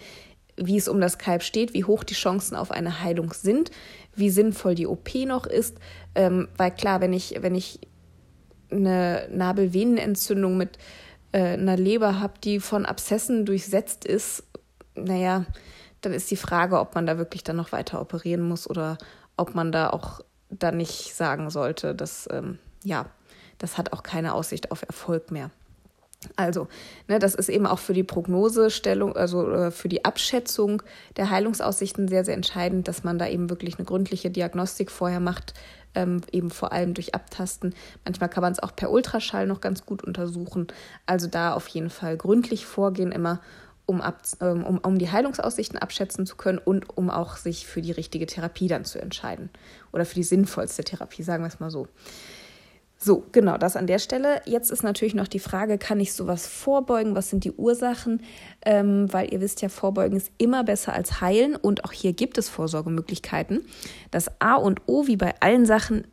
wie 0.59 0.77
es 0.77 0.87
um 0.87 0.99
das 1.01 1.17
Kalb 1.17 1.43
steht, 1.43 1.73
wie 1.73 1.85
hoch 1.85 2.03
die 2.03 2.13
Chancen 2.13 2.55
auf 2.55 2.71
eine 2.71 3.01
Heilung 3.01 3.33
sind, 3.33 3.71
wie 4.15 4.29
sinnvoll 4.29 4.75
die 4.75 4.87
OP 4.87 5.13
noch 5.25 5.45
ist. 5.45 5.77
Ähm, 6.15 6.47
weil 6.57 6.71
klar, 6.71 7.01
wenn 7.01 7.13
ich, 7.13 7.37
wenn 7.41 7.55
ich 7.55 7.79
eine 8.71 9.27
Nabelvenenentzündung 9.31 10.57
mit 10.57 10.77
äh, 11.31 11.53
einer 11.53 11.77
Leber 11.77 12.19
habe, 12.19 12.33
die 12.43 12.59
von 12.59 12.85
Abszessen 12.85 13.45
durchsetzt 13.45 14.05
ist, 14.05 14.43
naja, 14.95 15.45
dann 16.01 16.13
ist 16.13 16.29
die 16.31 16.35
Frage, 16.35 16.79
ob 16.79 16.95
man 16.95 17.05
da 17.05 17.17
wirklich 17.17 17.43
dann 17.43 17.55
noch 17.55 17.71
weiter 17.71 18.01
operieren 18.01 18.41
muss 18.41 18.69
oder 18.69 18.97
ob 19.37 19.55
man 19.55 19.71
da 19.71 19.89
auch 19.89 20.21
dann 20.49 20.77
nicht 20.77 21.13
sagen 21.13 21.49
sollte, 21.49 21.95
dass 21.95 22.27
ähm, 22.31 22.59
ja, 22.83 23.05
das 23.57 23.77
hat 23.77 23.93
auch 23.93 24.03
keine 24.03 24.33
Aussicht 24.33 24.71
auf 24.71 24.83
Erfolg 24.83 25.31
mehr. 25.31 25.51
Also, 26.35 26.67
ne, 27.07 27.17
das 27.17 27.33
ist 27.33 27.47
eben 27.47 27.65
auch 27.65 27.79
für 27.79 27.93
die 27.93 28.03
Prognosestellung, 28.03 29.15
also 29.15 29.71
für 29.71 29.87
die 29.87 30.03
Abschätzung 30.03 30.83
der 31.15 31.29
Heilungsaussichten 31.29 32.09
sehr, 32.09 32.25
sehr 32.25 32.33
entscheidend, 32.33 32.89
dass 32.89 33.05
man 33.05 33.17
da 33.17 33.27
eben 33.27 33.49
wirklich 33.49 33.77
eine 33.77 33.85
gründliche 33.85 34.29
Diagnostik 34.29 34.91
vorher 34.91 35.21
macht, 35.21 35.53
ähm, 35.95 36.21
eben 36.31 36.51
vor 36.51 36.73
allem 36.73 36.93
durch 36.93 37.15
Abtasten. 37.15 37.73
Manchmal 38.03 38.29
kann 38.29 38.41
man 38.41 38.51
es 38.51 38.59
auch 38.59 38.75
per 38.75 38.91
Ultraschall 38.91 39.47
noch 39.47 39.61
ganz 39.61 39.85
gut 39.85 40.03
untersuchen. 40.03 40.67
Also 41.05 41.27
da 41.27 41.53
auf 41.53 41.67
jeden 41.69 41.89
Fall 41.89 42.17
gründlich 42.17 42.65
vorgehen 42.65 43.13
immer, 43.13 43.39
um, 43.85 44.01
ab, 44.01 44.21
ähm, 44.41 44.65
um, 44.65 44.77
um 44.79 44.99
die 44.99 45.09
Heilungsaussichten 45.09 45.79
abschätzen 45.79 46.25
zu 46.25 46.35
können 46.35 46.59
und 46.59 46.95
um 46.95 47.09
auch 47.09 47.37
sich 47.37 47.65
für 47.65 47.81
die 47.81 47.91
richtige 47.91 48.27
Therapie 48.27 48.67
dann 48.67 48.85
zu 48.85 49.01
entscheiden. 49.01 49.49
Oder 49.91 50.05
für 50.05 50.15
die 50.15 50.23
sinnvollste 50.23 50.83
Therapie, 50.83 51.23
sagen 51.23 51.43
wir 51.43 51.47
es 51.47 51.59
mal 51.59 51.71
so. 51.71 51.87
So, 53.01 53.25
genau, 53.31 53.57
das 53.57 53.77
an 53.77 53.87
der 53.87 53.97
Stelle. 53.97 54.41
Jetzt 54.45 54.71
ist 54.71 54.83
natürlich 54.83 55.15
noch 55.15 55.29
die 55.29 55.39
Frage, 55.39 55.77
kann 55.77 56.01
ich 56.01 56.11
sowas 56.11 56.45
vorbeugen? 56.45 57.15
Was 57.15 57.29
sind 57.29 57.45
die 57.45 57.53
Ursachen? 57.53 58.21
Ähm, 58.65 59.11
weil 59.13 59.33
ihr 59.33 59.39
wisst 59.39 59.61
ja, 59.61 59.69
vorbeugen 59.69 60.17
ist 60.17 60.31
immer 60.37 60.65
besser 60.65 60.91
als 60.91 61.21
heilen 61.21 61.55
und 61.55 61.85
auch 61.85 61.93
hier 61.93 62.11
gibt 62.11 62.37
es 62.37 62.49
Vorsorgemöglichkeiten. 62.49 63.65
Das 64.11 64.29
A 64.41 64.55
und 64.55 64.81
O, 64.87 65.07
wie 65.07 65.15
bei 65.15 65.33
allen 65.39 65.65
Sachen, 65.65 66.07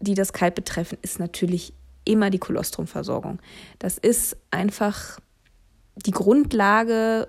die 0.00 0.14
das 0.14 0.32
Kalb 0.32 0.56
betreffen, 0.56 0.98
ist 1.02 1.20
natürlich 1.20 1.72
immer 2.04 2.30
die 2.30 2.38
Kolostrumversorgung. 2.38 3.38
Das 3.78 3.96
ist 3.96 4.36
einfach 4.50 5.20
die 6.04 6.10
Grundlage 6.10 7.28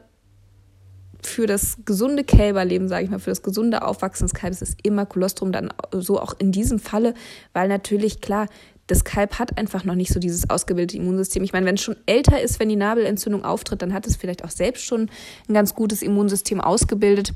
für 1.22 1.48
das 1.48 1.78
gesunde 1.86 2.24
Kälberleben, 2.24 2.88
sage 2.88 3.06
ich 3.06 3.10
mal, 3.10 3.20
für 3.20 3.32
das 3.32 3.42
gesunde 3.42 3.84
Aufwachsen 3.84 4.28
des 4.28 4.34
Kalbes 4.34 4.62
ist 4.62 4.80
immer 4.84 5.06
Kolostrum 5.06 5.52
dann 5.52 5.74
so 5.92 6.20
auch 6.20 6.36
in 6.38 6.52
diesem 6.52 6.80
Falle, 6.80 7.14
weil 7.54 7.68
natürlich 7.68 8.22
klar 8.22 8.48
das 8.88 9.04
Kalb 9.04 9.40
hat 9.40 9.58
einfach 9.58 9.84
noch 9.84 9.96
nicht 9.96 10.14
so 10.14 10.20
dieses 10.20 10.50
ausgebildete 10.50 10.98
Immunsystem. 10.98 11.44
Ich 11.44 11.54
meine, 11.54 11.66
wenn 11.66 11.76
es 11.76 11.82
schon 11.82 11.98
älter 12.06 12.42
ist, 12.42 12.60
wenn 12.60 12.70
die 12.70 12.76
Nabelentzündung 12.76 13.44
auftritt, 13.44 13.82
dann 13.82 13.94
hat 13.94 14.06
es 14.06 14.16
vielleicht 14.16 14.44
auch 14.44 14.52
selbst 14.52 14.86
schon 14.86 15.10
ein 15.48 15.54
ganz 15.54 15.74
gutes 15.74 16.02
Immunsystem 16.02 16.62
ausgebildet. 16.62 17.34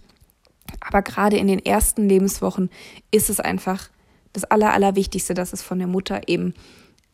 Aber 0.81 1.01
gerade 1.01 1.37
in 1.37 1.47
den 1.47 1.63
ersten 1.65 2.07
Lebenswochen 2.07 2.69
ist 3.11 3.29
es 3.29 3.39
einfach 3.39 3.89
das 4.33 4.43
Aller, 4.43 4.73
Allerwichtigste, 4.73 5.33
dass 5.33 5.53
es 5.53 5.63
von 5.63 5.79
der 5.79 5.87
Mutter 5.87 6.21
eben 6.27 6.53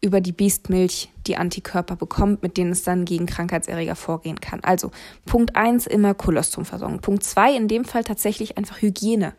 über 0.02 0.20
die 0.22 0.34
Biestmilch 0.34 1.10
die 1.26 1.38
Antikörper 1.38 1.96
bekommt, 1.96 2.44
mit 2.44 2.58
denen 2.58 2.72
es 2.72 2.84
dann 2.84 3.06
gegen 3.06 3.26
Krankheitserreger 3.26 3.96
vorgehen 3.96 4.40
kann. 4.40 4.60
Also 4.64 4.92
Punkt 5.26 5.56
1 5.56 5.88
immer 5.88 6.14
Kolostrumversorgung. 6.14 7.00
Punkt 7.00 7.24
2 7.24 7.56
in 7.56 7.68
dem 7.68 7.86
Fall 7.86 8.04
tatsächlich 8.04 8.58
einfach 8.58 8.82
Hygiene. 8.82 9.34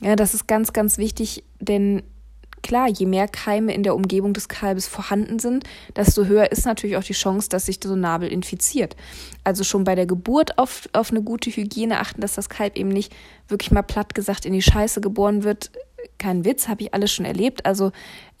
Ja, 0.00 0.16
das 0.16 0.34
ist 0.34 0.46
ganz, 0.46 0.72
ganz 0.72 0.98
wichtig, 0.98 1.44
denn 1.60 2.02
klar, 2.64 2.88
je 2.88 3.06
mehr 3.06 3.28
Keime 3.28 3.74
in 3.74 3.82
der 3.84 3.94
Umgebung 3.94 4.32
des 4.32 4.48
Kalbes 4.48 4.88
vorhanden 4.88 5.38
sind, 5.38 5.64
desto 5.94 6.24
höher 6.24 6.50
ist 6.50 6.64
natürlich 6.64 6.96
auch 6.96 7.04
die 7.04 7.12
Chance, 7.12 7.48
dass 7.50 7.66
sich 7.66 7.78
so 7.84 7.94
Nabel 7.94 8.28
infiziert. 8.28 8.96
Also 9.44 9.62
schon 9.62 9.84
bei 9.84 9.94
der 9.94 10.06
Geburt 10.06 10.58
auf, 10.58 10.88
auf 10.94 11.10
eine 11.10 11.22
gute 11.22 11.50
Hygiene 11.50 12.00
achten, 12.00 12.22
dass 12.22 12.34
das 12.34 12.48
Kalb 12.48 12.76
eben 12.76 12.88
nicht 12.88 13.14
wirklich 13.48 13.70
mal 13.70 13.82
platt 13.82 14.14
gesagt 14.14 14.46
in 14.46 14.54
die 14.54 14.62
Scheiße 14.62 15.02
geboren 15.02 15.44
wird. 15.44 15.70
Kein 16.18 16.44
Witz, 16.44 16.66
habe 16.66 16.84
ich 16.84 16.94
alles 16.94 17.12
schon 17.12 17.26
erlebt. 17.26 17.66
Also, 17.66 17.92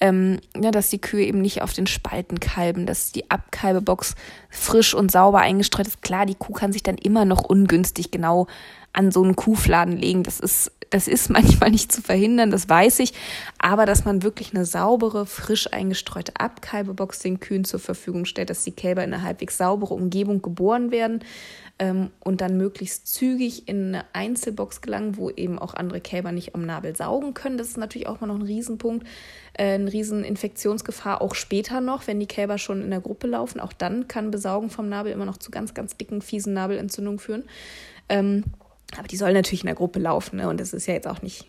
ähm, 0.04 0.38
ja, 0.54 0.70
dass 0.70 0.90
die 0.90 1.00
Kühe 1.00 1.24
eben 1.24 1.40
nicht 1.40 1.62
auf 1.62 1.72
den 1.72 1.86
Spalten 1.86 2.38
kalben, 2.38 2.84
dass 2.84 3.10
die 3.10 3.30
Abkalbebox 3.30 4.16
frisch 4.50 4.92
und 4.92 5.10
sauber 5.10 5.40
eingestreut 5.40 5.86
ist. 5.86 6.02
Klar, 6.02 6.26
die 6.26 6.34
Kuh 6.34 6.52
kann 6.52 6.74
sich 6.74 6.82
dann 6.82 6.98
immer 6.98 7.24
noch 7.24 7.42
ungünstig 7.42 8.10
genau 8.10 8.46
an 8.92 9.10
so 9.10 9.22
einen 9.22 9.34
Kuhfladen 9.34 9.96
legen. 9.96 10.22
Das 10.22 10.40
ist, 10.40 10.72
das 10.90 11.08
ist 11.08 11.30
manchmal 11.30 11.70
nicht 11.70 11.90
zu 11.90 12.02
verhindern, 12.02 12.50
das 12.50 12.68
weiß 12.68 12.98
ich. 12.98 13.14
Aber 13.58 13.86
dass 13.86 14.04
man 14.04 14.22
wirklich 14.22 14.54
eine 14.54 14.66
saubere, 14.66 15.24
frisch 15.24 15.72
eingestreute 15.72 16.32
Abkalbebox 16.38 17.20
den 17.20 17.40
Kühen 17.40 17.64
zur 17.64 17.80
Verfügung 17.80 18.26
stellt, 18.26 18.50
dass 18.50 18.62
die 18.62 18.72
Kälber 18.72 19.02
in 19.04 19.14
eine 19.14 19.22
halbwegs 19.22 19.56
saubere 19.56 19.94
Umgebung 19.94 20.42
geboren 20.42 20.90
werden 20.90 21.24
ähm, 21.78 22.10
und 22.20 22.42
dann 22.42 22.58
möglichst 22.58 23.08
zügig 23.08 23.68
in 23.68 23.94
eine 23.94 24.04
Einzelbox 24.12 24.80
gelangen, 24.80 25.16
wo 25.16 25.30
eben 25.30 25.58
auch 25.58 25.72
andere 25.72 26.02
Kälber 26.02 26.30
nicht 26.30 26.54
am 26.54 26.66
Nabel 26.66 26.94
saugen 26.94 27.32
können. 27.32 27.58
Das 27.58 27.68
ist 27.68 27.78
natürlich 27.78 28.06
auch 28.06 28.20
mal 28.20 28.26
noch 28.26 28.36
ein 28.36 28.42
Riesenpunkt, 28.42 29.06
äh, 29.54 29.74
eine 29.74 29.92
Rieseninfektionsgefahr, 29.92 31.22
auch 31.22 31.34
später 31.34 31.80
noch, 31.80 32.06
wenn 32.06 32.20
die 32.20 32.26
Kälber 32.26 32.58
schon 32.58 32.82
in 32.82 32.90
der 32.90 33.00
Gruppe 33.00 33.26
laufen. 33.26 33.60
Auch 33.60 33.72
dann 33.72 34.08
kann 34.08 34.30
Besaugen 34.30 34.70
vom 34.70 34.88
Nabel 34.88 35.12
immer 35.12 35.24
noch 35.24 35.38
zu 35.38 35.50
ganz, 35.50 35.74
ganz 35.74 35.96
dicken, 35.96 36.22
fiesen 36.22 36.54
Nabelentzündungen 36.54 37.18
führen. 37.18 37.44
Ähm, 38.08 38.44
aber 38.96 39.08
die 39.08 39.16
soll 39.16 39.32
natürlich 39.32 39.62
in 39.62 39.66
der 39.66 39.74
Gruppe 39.74 39.98
laufen, 39.98 40.36
ne? 40.36 40.48
Und 40.48 40.60
das 40.60 40.72
ist 40.72 40.86
ja 40.86 40.94
jetzt 40.94 41.06
auch 41.06 41.22
nicht, 41.22 41.48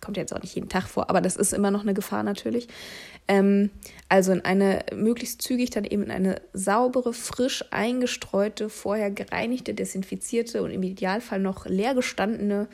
kommt 0.00 0.16
jetzt 0.16 0.34
auch 0.34 0.42
nicht 0.42 0.54
jeden 0.54 0.68
Tag 0.68 0.88
vor, 0.88 1.10
aber 1.10 1.20
das 1.20 1.36
ist 1.36 1.52
immer 1.52 1.70
noch 1.70 1.82
eine 1.82 1.94
Gefahr 1.94 2.22
natürlich. 2.22 2.68
Ähm, 3.28 3.70
also 4.08 4.32
in 4.32 4.44
eine 4.44 4.84
möglichst 4.94 5.42
zügig 5.42 5.70
dann 5.70 5.84
eben 5.84 6.04
in 6.04 6.10
eine 6.10 6.40
saubere, 6.52 7.12
frisch 7.12 7.64
eingestreute, 7.70 8.68
vorher 8.68 9.10
gereinigte, 9.10 9.74
desinfizierte 9.74 10.62
und 10.62 10.70
im 10.70 10.82
Idealfall 10.82 11.40
noch 11.40 11.66
leer 11.66 11.94
gestandene 11.94 12.68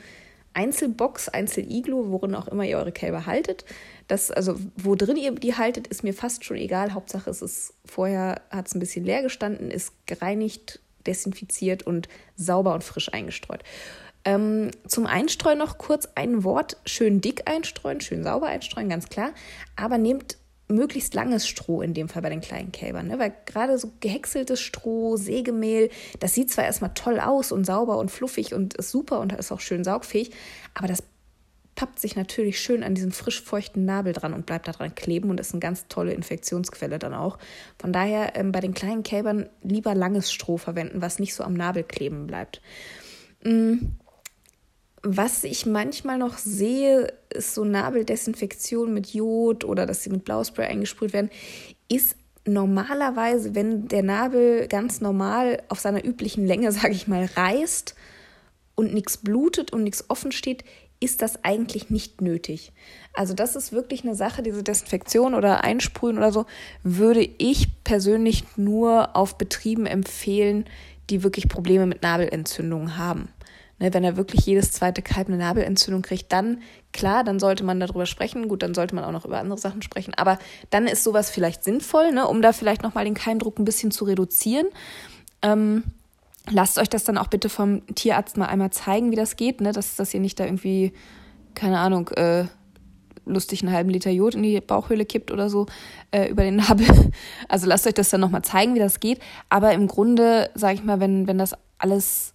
Einzelbox, 0.59 1.29
Einzeliglo, 1.29 2.11
worin 2.11 2.35
auch 2.35 2.49
immer 2.49 2.65
ihr 2.65 2.77
eure 2.77 2.91
Kälber 2.91 3.25
haltet. 3.25 3.63
Das, 4.09 4.29
also 4.29 4.55
wo 4.75 4.95
drin 4.95 5.15
ihr 5.15 5.31
die 5.31 5.55
haltet, 5.55 5.87
ist 5.87 6.03
mir 6.03 6.13
fast 6.13 6.43
schon 6.43 6.57
egal. 6.57 6.93
Hauptsache 6.93 7.29
es 7.29 7.41
ist 7.41 7.75
vorher, 7.85 8.41
hat 8.51 8.67
es 8.67 8.75
ein 8.75 8.81
bisschen 8.81 9.05
leer 9.05 9.21
gestanden, 9.21 9.71
ist 9.71 9.93
gereinigt, 10.05 10.81
desinfiziert 11.07 11.83
und 11.83 12.09
sauber 12.35 12.73
und 12.73 12.83
frisch 12.83 13.13
eingestreut. 13.13 13.63
Ähm, 14.25 14.71
zum 14.85 15.05
Einstreuen 15.05 15.59
noch 15.59 15.77
kurz 15.77 16.09
ein 16.15 16.43
Wort. 16.43 16.75
Schön 16.85 17.21
dick 17.21 17.49
einstreuen, 17.49 18.01
schön 18.01 18.25
sauber 18.25 18.47
einstreuen, 18.47 18.89
ganz 18.89 19.07
klar. 19.07 19.31
Aber 19.77 19.97
nehmt 19.97 20.38
möglichst 20.69 21.13
langes 21.13 21.47
Stroh 21.47 21.81
in 21.81 21.93
dem 21.93 22.09
Fall 22.09 22.21
bei 22.21 22.29
den 22.29 22.41
kleinen 22.41 22.71
Kälbern. 22.71 23.07
Ne? 23.07 23.19
Weil 23.19 23.33
gerade 23.45 23.77
so 23.77 23.91
gehäckseltes 23.99 24.61
Stroh, 24.61 25.17
Sägemehl, 25.17 25.89
das 26.19 26.33
sieht 26.33 26.51
zwar 26.51 26.65
erstmal 26.65 26.93
toll 26.93 27.19
aus 27.19 27.51
und 27.51 27.65
sauber 27.65 27.97
und 27.97 28.11
fluffig 28.11 28.53
und 28.53 28.75
ist 28.75 28.91
super 28.91 29.19
und 29.19 29.33
ist 29.33 29.51
auch 29.51 29.59
schön 29.59 29.83
saugfähig, 29.83 30.31
aber 30.73 30.87
das 30.87 31.03
pappt 31.79 31.99
sich 31.99 32.17
natürlich 32.17 32.59
schön 32.59 32.83
an 32.83 32.93
diesem 32.93 33.11
frisch 33.11 33.41
feuchten 33.41 33.85
Nabel 33.85 34.11
dran 34.11 34.33
und 34.33 34.45
bleibt 34.45 34.67
da 34.67 34.73
dran 34.73 34.95
kleben 34.95 35.29
und 35.29 35.39
ist 35.39 35.53
eine 35.53 35.61
ganz 35.61 35.87
tolle 35.87 36.11
Infektionsquelle 36.11 36.99
dann 36.99 37.13
auch. 37.13 37.37
Von 37.79 37.93
daher 37.93 38.35
ähm, 38.35 38.51
bei 38.51 38.59
den 38.59 38.73
kleinen 38.73 39.01
Kälbern 39.01 39.47
lieber 39.63 39.95
langes 39.95 40.31
Stroh 40.31 40.57
verwenden, 40.57 41.01
was 41.01 41.19
nicht 41.19 41.33
so 41.33 41.43
am 41.43 41.53
Nabel 41.53 41.83
kleben 41.83 42.27
bleibt. 42.27 42.61
Mhm. 43.43 43.95
Was 45.01 45.43
ich 45.43 45.65
manchmal 45.65 46.17
noch 46.17 46.37
sehe, 46.37 47.13
ist 47.29 47.53
so 47.53 47.63
Nabeldesinfektion 47.63 48.93
mit 48.93 49.13
Jod 49.13 49.63
oder 49.63 49.85
dass 49.85 50.03
sie 50.03 50.09
mit 50.09 50.25
Blauspray 50.25 50.65
eingesprüht 50.65 51.13
werden, 51.13 51.29
ist 51.87 52.15
normalerweise, 52.45 53.55
wenn 53.55 53.87
der 53.87 54.03
Nabel 54.03 54.67
ganz 54.67 55.01
normal 55.01 55.61
auf 55.69 55.79
seiner 55.79 56.03
üblichen 56.03 56.45
Länge, 56.45 56.71
sage 56.73 56.93
ich 56.93 57.07
mal, 57.07 57.25
reißt 57.25 57.95
und 58.75 58.93
nichts 58.93 59.17
blutet 59.17 59.71
und 59.71 59.83
nichts 59.83 60.09
offen 60.09 60.31
steht, 60.31 60.63
ist 61.01 61.21
das 61.21 61.43
eigentlich 61.45 61.89
nicht 61.89 62.21
nötig. 62.21 62.73
Also 63.13 63.33
das 63.33 63.55
ist 63.55 63.71
wirklich 63.71 64.03
eine 64.03 64.15
Sache, 64.15 64.43
diese 64.43 64.63
Desinfektion 64.63 65.33
oder 65.33 65.63
Einsprühen 65.63 66.17
oder 66.17 66.31
so, 66.31 66.45
würde 66.83 67.21
ich 67.37 67.69
persönlich 67.83 68.43
nur 68.57 69.15
auf 69.15 69.37
Betrieben 69.37 69.85
empfehlen, 69.85 70.65
die 71.09 71.23
wirklich 71.23 71.47
Probleme 71.47 71.85
mit 71.85 72.03
Nabelentzündungen 72.03 72.97
haben. 72.97 73.29
Ne, 73.79 73.93
wenn 73.93 74.03
er 74.03 74.17
wirklich 74.17 74.45
jedes 74.45 74.71
zweite 74.71 75.01
Kalb 75.01 75.27
eine 75.27 75.37
Nabelentzündung 75.37 76.01
kriegt, 76.01 76.31
dann 76.31 76.61
klar, 76.91 77.23
dann 77.23 77.39
sollte 77.39 77.63
man 77.63 77.79
darüber 77.79 78.05
sprechen. 78.05 78.47
Gut, 78.47 78.61
dann 78.61 78.73
sollte 78.73 78.93
man 78.93 79.03
auch 79.03 79.11
noch 79.11 79.25
über 79.25 79.39
andere 79.39 79.57
Sachen 79.57 79.81
sprechen. 79.81 80.13
Aber 80.15 80.37
dann 80.69 80.85
ist 80.85 81.03
sowas 81.03 81.29
vielleicht 81.29 81.63
sinnvoll, 81.63 82.11
ne, 82.11 82.27
um 82.27 82.41
da 82.41 82.51
vielleicht 82.53 82.83
nochmal 82.83 83.05
den 83.05 83.13
Keimdruck 83.13 83.57
ein 83.57 83.65
bisschen 83.65 83.91
zu 83.91 84.05
reduzieren. 84.05 84.67
Ähm, 85.41 85.83
lasst 86.49 86.77
euch 86.77 86.89
das 86.89 87.03
dann 87.03 87.17
auch 87.17 87.27
bitte 87.27 87.49
vom 87.49 87.85
Tierarzt 87.95 88.37
mal 88.37 88.47
einmal 88.47 88.71
zeigen, 88.71 89.11
wie 89.11 89.15
das 89.15 89.35
geht, 89.35 89.61
ne? 89.61 89.71
dass, 89.71 89.95
dass 89.95 90.13
ihr 90.13 90.19
nicht 90.19 90.39
da 90.39 90.45
irgendwie, 90.45 90.93
keine 91.55 91.79
Ahnung, 91.79 92.09
äh, 92.09 92.45
lustig 93.25 93.61
einen 93.61 93.73
halben 93.73 93.89
Liter 93.89 94.09
Jod 94.09 94.35
in 94.35 94.43
die 94.43 94.59
Bauchhöhle 94.59 95.05
kippt 95.05 95.31
oder 95.31 95.49
so 95.49 95.67
äh, 96.11 96.27
über 96.29 96.43
den 96.43 96.57
Nabel. 96.57 96.87
Also 97.47 97.67
lasst 97.67 97.87
euch 97.87 97.93
das 97.93 98.09
dann 98.09 98.21
nochmal 98.21 98.41
zeigen, 98.41 98.75
wie 98.75 98.79
das 98.79 98.99
geht. 98.99 99.19
Aber 99.49 99.71
im 99.73 99.87
Grunde, 99.87 100.49
sage 100.55 100.75
ich 100.75 100.83
mal, 100.83 100.99
wenn, 100.99 101.27
wenn 101.27 101.37
das 101.37 101.53
alles, 101.77 102.33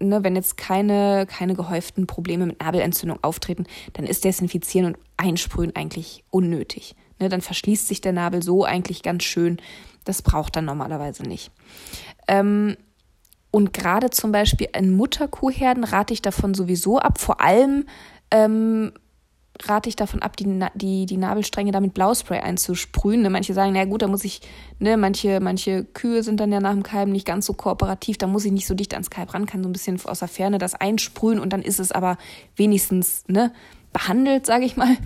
ne, 0.00 0.22
wenn 0.24 0.36
jetzt 0.36 0.56
keine, 0.56 1.26
keine 1.26 1.54
gehäuften 1.54 2.06
Probleme 2.06 2.46
mit 2.46 2.60
Nabelentzündung 2.60 3.18
auftreten, 3.22 3.66
dann 3.94 4.06
ist 4.06 4.24
Desinfizieren 4.24 4.94
und 4.94 4.98
Einsprühen 5.16 5.74
eigentlich 5.74 6.24
unnötig. 6.30 6.94
Ne, 7.18 7.28
dann 7.28 7.40
verschließt 7.40 7.88
sich 7.88 8.00
der 8.00 8.12
Nabel 8.12 8.42
so 8.42 8.64
eigentlich 8.64 9.02
ganz 9.02 9.24
schön. 9.24 9.58
Das 10.04 10.22
braucht 10.22 10.56
dann 10.56 10.64
normalerweise 10.64 11.22
nicht. 11.24 11.50
Ähm, 12.28 12.76
und 13.50 13.72
gerade 13.72 14.10
zum 14.10 14.30
Beispiel 14.32 14.68
in 14.76 14.96
Mutterkuhherden 14.96 15.84
rate 15.84 16.12
ich 16.14 16.22
davon 16.22 16.54
sowieso 16.54 16.98
ab. 16.98 17.18
Vor 17.18 17.40
allem 17.40 17.86
ähm, 18.30 18.92
rate 19.64 19.88
ich 19.88 19.96
davon 19.96 20.22
ab, 20.22 20.36
die, 20.36 20.60
die, 20.74 21.06
die 21.06 21.16
Nabelstränge 21.16 21.72
damit 21.72 21.94
Blauspray 21.94 22.40
einzusprühen. 22.40 23.22
Ne, 23.22 23.30
manche 23.30 23.54
sagen, 23.54 23.72
na 23.72 23.84
gut, 23.84 24.02
da 24.02 24.08
muss 24.08 24.24
ich, 24.24 24.40
ne, 24.78 24.96
manche, 24.96 25.40
manche 25.40 25.84
Kühe 25.84 26.22
sind 26.22 26.40
dann 26.40 26.52
ja 26.52 26.60
nach 26.60 26.72
dem 26.72 26.82
Kalben 26.82 27.12
nicht 27.12 27.26
ganz 27.26 27.46
so 27.46 27.52
kooperativ, 27.52 28.18
da 28.18 28.26
muss 28.26 28.44
ich 28.44 28.52
nicht 28.52 28.66
so 28.66 28.74
dicht 28.74 28.94
ans 28.94 29.10
Kalb 29.10 29.34
ran, 29.34 29.46
kann 29.46 29.62
so 29.62 29.68
ein 29.68 29.72
bisschen 29.72 30.00
aus 30.04 30.20
der 30.20 30.28
Ferne 30.28 30.58
das 30.58 30.74
einsprühen 30.74 31.40
und 31.40 31.52
dann 31.52 31.62
ist 31.62 31.80
es 31.80 31.92
aber 31.92 32.18
wenigstens 32.56 33.24
ne, 33.26 33.52
behandelt, 33.92 34.46
sage 34.46 34.64
ich 34.64 34.76
mal. 34.76 34.96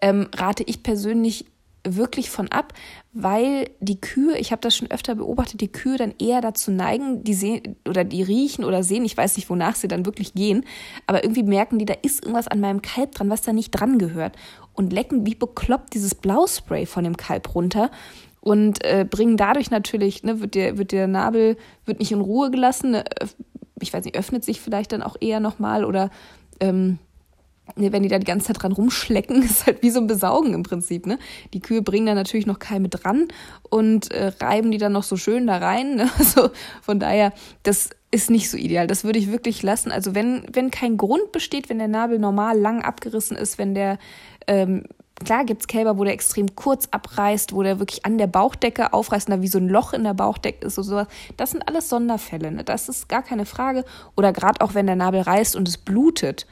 Ähm, 0.00 0.28
rate 0.34 0.62
ich 0.62 0.82
persönlich 0.82 1.46
wirklich 1.96 2.30
von 2.30 2.48
ab, 2.48 2.72
weil 3.12 3.70
die 3.80 4.00
Kühe, 4.00 4.36
ich 4.38 4.52
habe 4.52 4.60
das 4.60 4.76
schon 4.76 4.90
öfter 4.90 5.14
beobachtet, 5.14 5.60
die 5.60 5.72
Kühe 5.72 5.96
dann 5.96 6.14
eher 6.18 6.40
dazu 6.40 6.70
neigen, 6.70 7.24
die 7.24 7.34
sehen 7.34 7.76
oder 7.88 8.04
die 8.04 8.22
riechen 8.22 8.64
oder 8.64 8.82
sehen, 8.82 9.04
ich 9.04 9.16
weiß 9.16 9.36
nicht, 9.36 9.50
wonach 9.50 9.74
sie 9.74 9.88
dann 9.88 10.06
wirklich 10.06 10.34
gehen, 10.34 10.64
aber 11.06 11.24
irgendwie 11.24 11.42
merken 11.42 11.78
die, 11.78 11.84
da 11.84 11.94
ist 12.02 12.22
irgendwas 12.22 12.48
an 12.48 12.60
meinem 12.60 12.82
Kalb 12.82 13.14
dran, 13.14 13.30
was 13.30 13.42
da 13.42 13.52
nicht 13.52 13.70
dran 13.70 13.98
gehört 13.98 14.36
und 14.72 14.92
lecken 14.92 15.26
wie 15.26 15.34
bekloppt 15.34 15.94
dieses 15.94 16.14
Blauspray 16.14 16.86
von 16.86 17.04
dem 17.04 17.16
Kalb 17.16 17.54
runter 17.54 17.90
und 18.40 18.84
äh, 18.84 19.06
bringen 19.08 19.36
dadurch 19.36 19.70
natürlich, 19.70 20.22
ne, 20.22 20.40
wird 20.40 20.54
der, 20.54 20.78
wird 20.78 20.92
der 20.92 21.06
Nabel, 21.06 21.56
wird 21.84 21.98
nicht 21.98 22.12
in 22.12 22.20
Ruhe 22.20 22.50
gelassen, 22.50 22.92
ne, 22.92 23.04
ich 23.80 23.92
weiß 23.92 24.04
nicht, 24.04 24.16
öffnet 24.16 24.44
sich 24.44 24.60
vielleicht 24.60 24.92
dann 24.92 25.02
auch 25.02 25.16
eher 25.20 25.40
nochmal 25.40 25.84
oder 25.84 26.10
ähm, 26.60 26.98
wenn 27.76 28.02
die 28.02 28.08
da 28.08 28.18
die 28.18 28.26
ganze 28.26 28.48
Zeit 28.48 28.62
dran 28.62 28.72
rumschlecken, 28.72 29.42
ist 29.44 29.66
halt 29.66 29.82
wie 29.82 29.90
so 29.90 30.00
ein 30.00 30.06
Besaugen 30.06 30.54
im 30.54 30.62
Prinzip. 30.62 31.06
Ne? 31.06 31.18
Die 31.54 31.60
Kühe 31.60 31.82
bringen 31.82 32.06
da 32.06 32.14
natürlich 32.14 32.46
noch 32.46 32.58
Keime 32.58 32.88
dran 32.88 33.28
und 33.70 34.10
äh, 34.10 34.32
reiben 34.40 34.70
die 34.70 34.78
dann 34.78 34.92
noch 34.92 35.02
so 35.02 35.16
schön 35.16 35.46
da 35.46 35.58
rein. 35.58 35.88
Ne? 35.98 36.08
Also 36.18 36.50
von 36.82 37.00
daher, 37.00 37.32
das 37.64 37.90
ist 38.10 38.30
nicht 38.30 38.50
so 38.50 38.56
ideal. 38.56 38.86
Das 38.86 39.04
würde 39.04 39.18
ich 39.18 39.32
wirklich 39.32 39.62
lassen. 39.62 39.90
Also 39.90 40.14
wenn, 40.14 40.44
wenn 40.52 40.70
kein 40.70 40.96
Grund 40.96 41.32
besteht, 41.32 41.68
wenn 41.68 41.78
der 41.78 41.88
Nabel 41.88 42.18
normal 42.18 42.58
lang 42.58 42.82
abgerissen 42.82 43.36
ist, 43.36 43.58
wenn 43.58 43.74
der, 43.74 43.98
ähm, 44.46 44.84
klar 45.24 45.44
gibt's 45.44 45.66
Kälber, 45.66 45.98
wo 45.98 46.04
der 46.04 46.12
extrem 46.12 46.54
kurz 46.54 46.88
abreißt, 46.90 47.52
wo 47.52 47.62
der 47.62 47.78
wirklich 47.78 48.04
an 48.04 48.18
der 48.18 48.28
Bauchdecke 48.28 48.92
aufreißt 48.92 49.28
und 49.28 49.36
da 49.36 49.42
wie 49.42 49.48
so 49.48 49.58
ein 49.58 49.68
Loch 49.68 49.92
in 49.92 50.04
der 50.04 50.14
Bauchdecke 50.14 50.66
ist 50.66 50.78
und 50.78 50.84
sowas. 50.84 51.08
Das 51.36 51.50
sind 51.50 51.66
alles 51.66 51.88
Sonderfälle. 51.88 52.52
Ne? 52.52 52.64
Das 52.64 52.88
ist 52.88 53.08
gar 53.08 53.22
keine 53.22 53.44
Frage. 53.44 53.84
Oder 54.16 54.32
gerade 54.32 54.60
auch 54.60 54.74
wenn 54.74 54.86
der 54.86 54.96
Nabel 54.96 55.22
reißt 55.22 55.56
und 55.56 55.68
es 55.68 55.78
blutet 55.78 56.46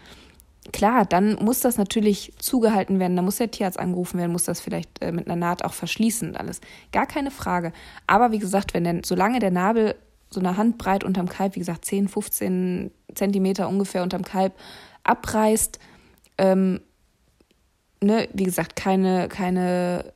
klar, 0.72 1.04
dann 1.04 1.36
muss 1.36 1.60
das 1.60 1.78
natürlich 1.78 2.32
zugehalten 2.38 2.98
werden, 2.98 3.16
da 3.16 3.22
muss 3.22 3.36
der 3.36 3.50
Tierarzt 3.50 3.78
angerufen 3.78 4.18
werden, 4.18 4.32
muss 4.32 4.44
das 4.44 4.60
vielleicht 4.60 5.02
äh, 5.02 5.12
mit 5.12 5.26
einer 5.26 5.36
Naht 5.36 5.64
auch 5.64 5.72
verschließen 5.72 6.30
und 6.30 6.36
alles. 6.36 6.60
Gar 6.92 7.06
keine 7.06 7.30
Frage. 7.30 7.72
Aber 8.06 8.32
wie 8.32 8.38
gesagt, 8.38 8.74
wenn 8.74 8.84
der, 8.84 9.00
solange 9.04 9.38
der 9.38 9.50
Nabel 9.50 9.94
so 10.30 10.40
eine 10.40 10.56
Handbreit 10.56 11.04
unterm 11.04 11.28
Kalb, 11.28 11.54
wie 11.54 11.60
gesagt 11.60 11.84
10, 11.84 12.08
15 12.08 12.90
Zentimeter 13.14 13.68
ungefähr 13.68 14.02
unterm 14.02 14.22
Kalb 14.22 14.54
abreißt, 15.04 15.78
ähm, 16.38 16.80
ne, 18.02 18.28
wie 18.32 18.44
gesagt, 18.44 18.76
keine, 18.76 19.28
keine 19.28 20.12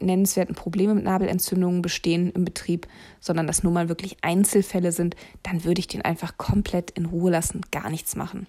nennenswerten 0.00 0.54
Probleme 0.54 0.94
mit 0.94 1.04
Nabelentzündungen 1.04 1.80
bestehen 1.80 2.30
im 2.32 2.44
Betrieb, 2.44 2.86
sondern 3.20 3.46
das 3.46 3.62
nur 3.62 3.72
mal 3.72 3.88
wirklich 3.88 4.18
Einzelfälle 4.22 4.92
sind, 4.92 5.16
dann 5.42 5.64
würde 5.64 5.80
ich 5.80 5.86
den 5.86 6.02
einfach 6.02 6.36
komplett 6.36 6.90
in 6.90 7.06
Ruhe 7.06 7.30
lassen, 7.30 7.62
gar 7.70 7.88
nichts 7.88 8.16
machen. 8.16 8.46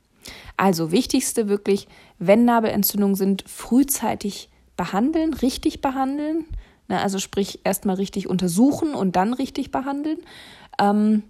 Also 0.58 0.92
wichtigste 0.92 1.50
wirklich, 1.50 1.88
wenn 2.20 2.46
Nabelentzündungen 2.46 3.16
sind, 3.16 3.44
frühzeitig 3.48 4.50
behandeln, 4.76 5.34
richtig 5.34 5.82
behandeln. 5.82 6.46
Ne, 6.88 7.02
also 7.02 7.20
sprich 7.20 7.60
erstmal 7.64 7.96
richtig 7.98 8.30
untersuchen 8.30 8.94
und 8.94 9.16
dann 9.16 9.34
richtig 9.34 9.72
behandeln. 9.72 10.20
Ähm, 10.80 11.24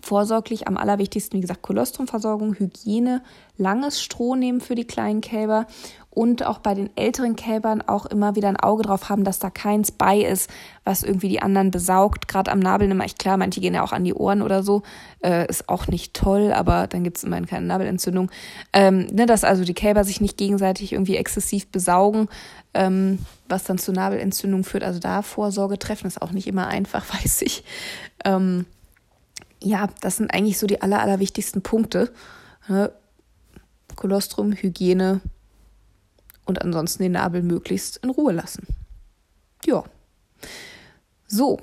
vorsorglich 0.00 0.68
am 0.68 0.76
allerwichtigsten, 0.76 1.36
wie 1.36 1.40
gesagt, 1.40 1.62
Kolostrumversorgung, 1.62 2.58
Hygiene, 2.58 3.22
langes 3.56 4.02
Stroh 4.02 4.34
nehmen 4.34 4.60
für 4.60 4.74
die 4.74 4.86
kleinen 4.86 5.20
Kälber 5.20 5.66
und 6.14 6.46
auch 6.46 6.58
bei 6.58 6.74
den 6.74 6.96
älteren 6.96 7.34
Kälbern 7.36 7.82
auch 7.82 8.06
immer 8.06 8.36
wieder 8.36 8.48
ein 8.48 8.56
Auge 8.56 8.84
drauf 8.84 9.08
haben, 9.08 9.24
dass 9.24 9.40
da 9.40 9.50
keins 9.50 9.90
bei 9.90 10.18
ist, 10.18 10.48
was 10.84 11.02
irgendwie 11.02 11.28
die 11.28 11.42
anderen 11.42 11.70
besaugt. 11.70 12.28
Gerade 12.28 12.52
am 12.52 12.60
Nabel 12.60 12.90
immer, 12.90 13.04
ich 13.04 13.18
klar, 13.18 13.36
manche 13.36 13.60
gehen 13.60 13.74
ja 13.74 13.82
auch 13.82 13.92
an 13.92 14.04
die 14.04 14.14
Ohren 14.14 14.40
oder 14.40 14.62
so, 14.62 14.82
äh, 15.24 15.46
ist 15.48 15.68
auch 15.68 15.88
nicht 15.88 16.14
toll, 16.14 16.52
aber 16.52 16.86
dann 16.86 17.02
gibt 17.02 17.16
es 17.16 17.24
immerhin 17.24 17.46
keine 17.46 17.66
Nabelentzündung. 17.66 18.30
Ähm, 18.72 19.06
ne, 19.12 19.26
dass 19.26 19.44
also 19.44 19.64
die 19.64 19.74
Kälber 19.74 20.04
sich 20.04 20.20
nicht 20.20 20.36
gegenseitig 20.36 20.92
irgendwie 20.92 21.16
exzessiv 21.16 21.66
besaugen, 21.68 22.28
ähm, 22.74 23.18
was 23.48 23.64
dann 23.64 23.78
zu 23.78 23.92
Nabelentzündung 23.92 24.62
führt. 24.62 24.84
Also 24.84 25.00
da 25.00 25.22
Vorsorge 25.22 25.78
treffen 25.78 26.06
ist 26.06 26.22
auch 26.22 26.30
nicht 26.30 26.46
immer 26.46 26.68
einfach, 26.68 27.04
weiß 27.24 27.42
ich. 27.42 27.64
Ähm, 28.24 28.66
ja, 29.60 29.88
das 30.00 30.18
sind 30.18 30.32
eigentlich 30.32 30.58
so 30.58 30.66
die 30.66 30.80
aller, 30.80 31.00
allerwichtigsten 31.00 31.62
Punkte. 31.62 32.12
Ne? 32.68 32.92
Kolostrum, 33.96 34.52
Hygiene 34.52 35.20
und 36.44 36.62
ansonsten 36.62 37.02
den 37.02 37.12
Nabel 37.12 37.42
möglichst 37.42 37.98
in 37.98 38.10
Ruhe 38.10 38.32
lassen. 38.32 38.66
Ja. 39.64 39.84
So, 41.26 41.58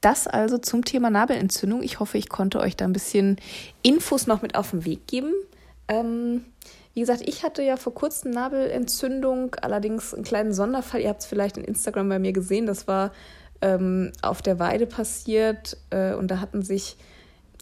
das 0.00 0.26
also 0.26 0.58
zum 0.58 0.84
Thema 0.84 1.10
Nabelentzündung. 1.10 1.82
Ich 1.82 2.00
hoffe, 2.00 2.18
ich 2.18 2.28
konnte 2.28 2.60
euch 2.60 2.76
da 2.76 2.84
ein 2.84 2.92
bisschen 2.92 3.36
Infos 3.82 4.26
noch 4.26 4.42
mit 4.42 4.54
auf 4.54 4.70
den 4.70 4.84
Weg 4.84 5.06
geben. 5.06 5.32
Ähm, 5.88 6.44
wie 6.92 7.00
gesagt, 7.00 7.22
ich 7.26 7.42
hatte 7.42 7.62
ja 7.62 7.76
vor 7.76 7.94
kurzem 7.94 8.30
Nabelentzündung, 8.30 9.56
allerdings 9.62 10.14
einen 10.14 10.24
kleinen 10.24 10.52
Sonderfall. 10.52 11.00
Ihr 11.00 11.08
habt 11.08 11.22
es 11.22 11.26
vielleicht 11.26 11.56
in 11.56 11.64
Instagram 11.64 12.08
bei 12.08 12.18
mir 12.18 12.32
gesehen. 12.32 12.66
Das 12.66 12.86
war 12.86 13.12
ähm, 13.62 14.12
auf 14.22 14.42
der 14.42 14.58
Weide 14.58 14.86
passiert 14.86 15.76
äh, 15.90 16.12
und 16.14 16.30
da 16.30 16.40
hatten 16.40 16.62
sich 16.62 16.96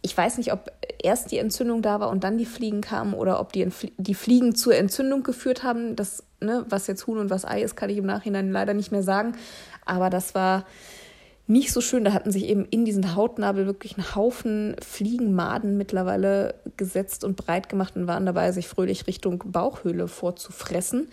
ich 0.03 0.17
weiß 0.17 0.39
nicht, 0.39 0.53
ob 0.53 0.71
erst 1.03 1.31
die 1.31 1.39
Entzündung 1.39 1.81
da 1.81 2.01
war 2.01 2.11
und 2.11 2.25
dann 2.25 2.37
die 2.37 2.45
Fliegen 2.45 2.81
kamen 2.81 3.15
oder 3.15 3.41
ob 3.41 3.53
die, 3.53 3.69
die 3.97 4.15
Fliegen 4.15 4.55
zur 4.55 4.75
Entzündung 4.75 5.23
geführt 5.23 5.63
haben. 5.63 5.95
Das, 5.95 6.25
ne, 6.45 6.65
was 6.69 6.87
jetzt 6.87 7.07
Huhn 7.07 7.19
und 7.19 7.31
was 7.31 7.45
Ei 7.45 7.63
ist, 7.63 7.77
kann 7.77 7.91
ich 7.91 7.99
im 7.99 8.07
Nachhinein 8.07 8.51
leider 8.51 8.75
nicht 8.75 8.93
mehr 8.93 9.03
sagen. 9.03 9.37
Aber 9.85 10.11
das 10.11 10.35
war 10.35 10.67
nicht 11.47 11.73
so 11.73 11.81
schön. 11.81 12.05
Da 12.05 12.13
hatten 12.13 12.33
sich 12.33 12.45
eben 12.45 12.65
in 12.67 12.85
diesen 12.85 13.15
Hautnabel 13.15 13.67
wirklich 13.67 13.97
ein 13.97 14.15
Haufen 14.15 14.77
Fliegenmaden 14.81 15.77
mittlerweile 15.77 16.55
gesetzt 16.77 17.25
und 17.25 17.37
breit 17.37 17.69
gemacht 17.69 17.97
und 17.97 18.07
waren 18.07 18.27
dabei, 18.27 18.53
sich 18.53 18.69
fröhlich 18.69 19.07
Richtung 19.07 19.43
Bauchhöhle 19.47 20.09
vorzufressen. 20.09 21.09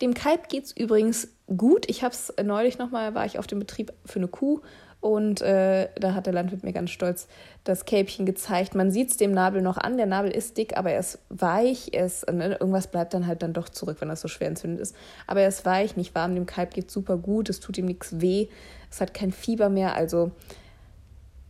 Dem 0.00 0.14
Kalb 0.14 0.48
geht 0.48 0.64
es 0.64 0.76
übrigens 0.76 1.28
gut. 1.56 1.88
Ich 1.88 2.02
habe 2.02 2.14
es 2.14 2.32
neulich 2.42 2.78
nochmal, 2.78 3.14
war 3.14 3.26
ich 3.26 3.38
auf 3.38 3.46
dem 3.46 3.58
Betrieb 3.58 3.92
für 4.04 4.18
eine 4.18 4.28
Kuh 4.28 4.60
und 5.04 5.42
äh, 5.42 5.90
da 5.96 6.14
hat 6.14 6.24
der 6.24 6.32
Landwirt 6.32 6.62
mir 6.62 6.72
ganz 6.72 6.88
stolz 6.88 7.28
das 7.62 7.84
Kälbchen 7.84 8.24
gezeigt. 8.24 8.74
Man 8.74 8.90
sieht 8.90 9.10
es 9.10 9.18
dem 9.18 9.32
Nabel 9.32 9.60
noch 9.60 9.76
an. 9.76 9.98
Der 9.98 10.06
Nabel 10.06 10.30
ist 10.30 10.56
dick, 10.56 10.78
aber 10.78 10.92
er 10.92 11.00
ist 11.00 11.18
weich. 11.28 11.90
Er 11.92 12.06
ist, 12.06 12.26
ne, 12.32 12.56
irgendwas 12.58 12.86
bleibt 12.86 13.12
dann 13.12 13.26
halt 13.26 13.42
dann 13.42 13.52
doch 13.52 13.68
zurück, 13.68 13.98
wenn 14.00 14.08
das 14.08 14.22
so 14.22 14.28
schwer 14.28 14.48
entzündet 14.48 14.80
ist. 14.80 14.96
Aber 15.26 15.42
er 15.42 15.48
ist 15.48 15.66
weich, 15.66 15.98
nicht 15.98 16.14
warm. 16.14 16.34
Dem 16.34 16.46
Kalb 16.46 16.72
geht 16.72 16.90
super 16.90 17.18
gut. 17.18 17.50
Es 17.50 17.60
tut 17.60 17.76
ihm 17.76 17.84
nichts 17.84 18.18
weh. 18.22 18.48
Es 18.90 19.02
hat 19.02 19.12
kein 19.12 19.30
Fieber 19.30 19.68
mehr. 19.68 19.94
Also 19.94 20.30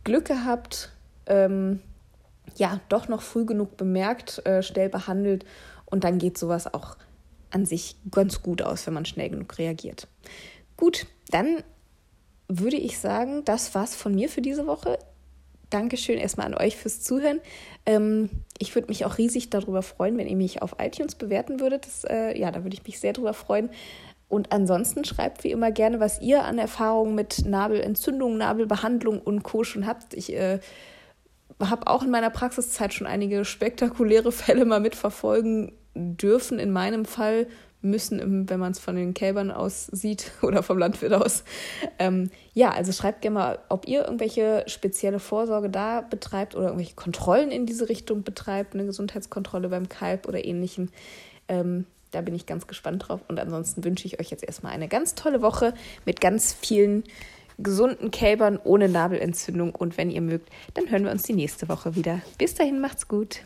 Glück 0.03 0.25
gehabt. 0.25 0.91
Ähm, 1.25 1.79
ja, 2.57 2.81
doch 2.89 3.07
noch 3.07 3.21
früh 3.21 3.45
genug 3.45 3.77
bemerkt, 3.77 4.45
äh, 4.45 4.63
schnell 4.63 4.89
behandelt. 4.89 5.45
Und 5.85 6.03
dann 6.03 6.17
geht 6.17 6.37
sowas 6.37 6.73
auch 6.73 6.97
an 7.51 7.65
sich 7.65 7.95
ganz 8.11 8.43
gut 8.43 8.61
aus, 8.61 8.85
wenn 8.85 8.95
man 8.95 9.05
schnell 9.05 9.29
genug 9.29 9.57
reagiert. 9.57 10.09
Gut, 10.75 11.05
dann 11.29 11.63
würde 12.47 12.77
ich 12.77 12.99
sagen, 12.99 13.43
das 13.45 13.73
war's 13.75 13.95
von 13.95 14.13
mir 14.13 14.29
für 14.29 14.41
diese 14.41 14.67
Woche. 14.67 14.99
Dankeschön 15.69 16.17
erstmal 16.17 16.47
an 16.47 16.55
euch 16.55 16.77
fürs 16.77 17.01
Zuhören. 17.01 17.41
Ähm, 17.85 18.29
ich 18.59 18.75
würde 18.75 18.87
mich 18.87 19.05
auch 19.05 19.17
riesig 19.17 19.49
darüber 19.49 19.81
freuen, 19.81 20.17
wenn 20.17 20.27
ihr 20.27 20.35
mich 20.35 20.61
auf 20.61 20.75
iTunes 20.79 21.15
bewerten 21.15 21.59
würdet. 21.59 21.85
Das, 21.85 22.03
äh, 22.03 22.37
ja, 22.37 22.51
da 22.51 22.63
würde 22.63 22.75
ich 22.75 22.85
mich 22.85 22.99
sehr 22.99 23.13
darüber 23.13 23.33
freuen. 23.33 23.69
Und 24.27 24.51
ansonsten 24.51 25.05
schreibt 25.05 25.43
wie 25.43 25.51
immer 25.51 25.71
gerne, 25.71 25.99
was 25.99 26.21
ihr 26.21 26.43
an 26.43 26.57
Erfahrungen 26.57 27.15
mit 27.15 27.45
Nabelentzündung, 27.45 28.37
Nabelbehandlung 28.37 29.19
und 29.19 29.43
Co. 29.43 29.63
schon 29.63 29.85
habt. 29.85 30.13
Ich 30.13 30.33
äh, 30.33 30.59
habe 31.59 31.87
auch 31.87 32.03
in 32.03 32.09
meiner 32.09 32.29
Praxiszeit 32.29 32.93
schon 32.93 33.07
einige 33.07 33.45
spektakuläre 33.45 34.31
Fälle 34.31 34.65
mal 34.65 34.79
mitverfolgen 34.79 35.71
dürfen. 35.95 36.59
In 36.59 36.71
meinem 36.71 37.05
Fall 37.05 37.47
müssen, 37.85 38.49
wenn 38.49 38.59
man 38.59 38.71
es 38.71 38.79
von 38.79 38.95
den 38.95 39.13
Kälbern 39.13 39.51
aus 39.51 39.87
sieht 39.87 40.31
oder 40.41 40.63
vom 40.63 40.77
Landwirt 40.77 41.13
aus. 41.13 41.43
Ähm, 41.99 42.29
ja, 42.53 42.71
also 42.71 42.91
schreibt 42.91 43.21
gerne 43.21 43.35
mal, 43.35 43.59
ob 43.69 43.87
ihr 43.87 44.03
irgendwelche 44.03 44.63
spezielle 44.67 45.19
Vorsorge 45.19 45.69
da 45.69 46.01
betreibt 46.01 46.55
oder 46.55 46.65
irgendwelche 46.65 46.95
Kontrollen 46.95 47.51
in 47.51 47.65
diese 47.65 47.89
Richtung 47.89 48.23
betreibt, 48.23 48.73
eine 48.73 48.85
Gesundheitskontrolle 48.85 49.69
beim 49.69 49.89
Kalb 49.89 50.27
oder 50.27 50.43
ähnlichem. 50.43 50.89
Ähm, 51.47 51.85
da 52.11 52.21
bin 52.21 52.33
ich 52.33 52.45
ganz 52.45 52.67
gespannt 52.67 53.07
drauf. 53.07 53.21
Und 53.27 53.39
ansonsten 53.39 53.83
wünsche 53.83 54.07
ich 54.07 54.19
euch 54.19 54.29
jetzt 54.31 54.43
erstmal 54.43 54.73
eine 54.73 54.87
ganz 54.87 55.15
tolle 55.15 55.41
Woche 55.41 55.73
mit 56.05 56.21
ganz 56.21 56.53
vielen 56.53 57.03
gesunden 57.57 58.11
Kälbern 58.11 58.59
ohne 58.63 58.89
Nabelentzündung. 58.89 59.75
Und 59.75 59.97
wenn 59.97 60.09
ihr 60.09 60.21
mögt, 60.21 60.49
dann 60.73 60.89
hören 60.89 61.03
wir 61.03 61.11
uns 61.11 61.23
die 61.23 61.33
nächste 61.33 61.69
Woche 61.69 61.95
wieder. 61.95 62.21
Bis 62.37 62.53
dahin, 62.55 62.79
macht's 62.79 63.07
gut. 63.07 63.41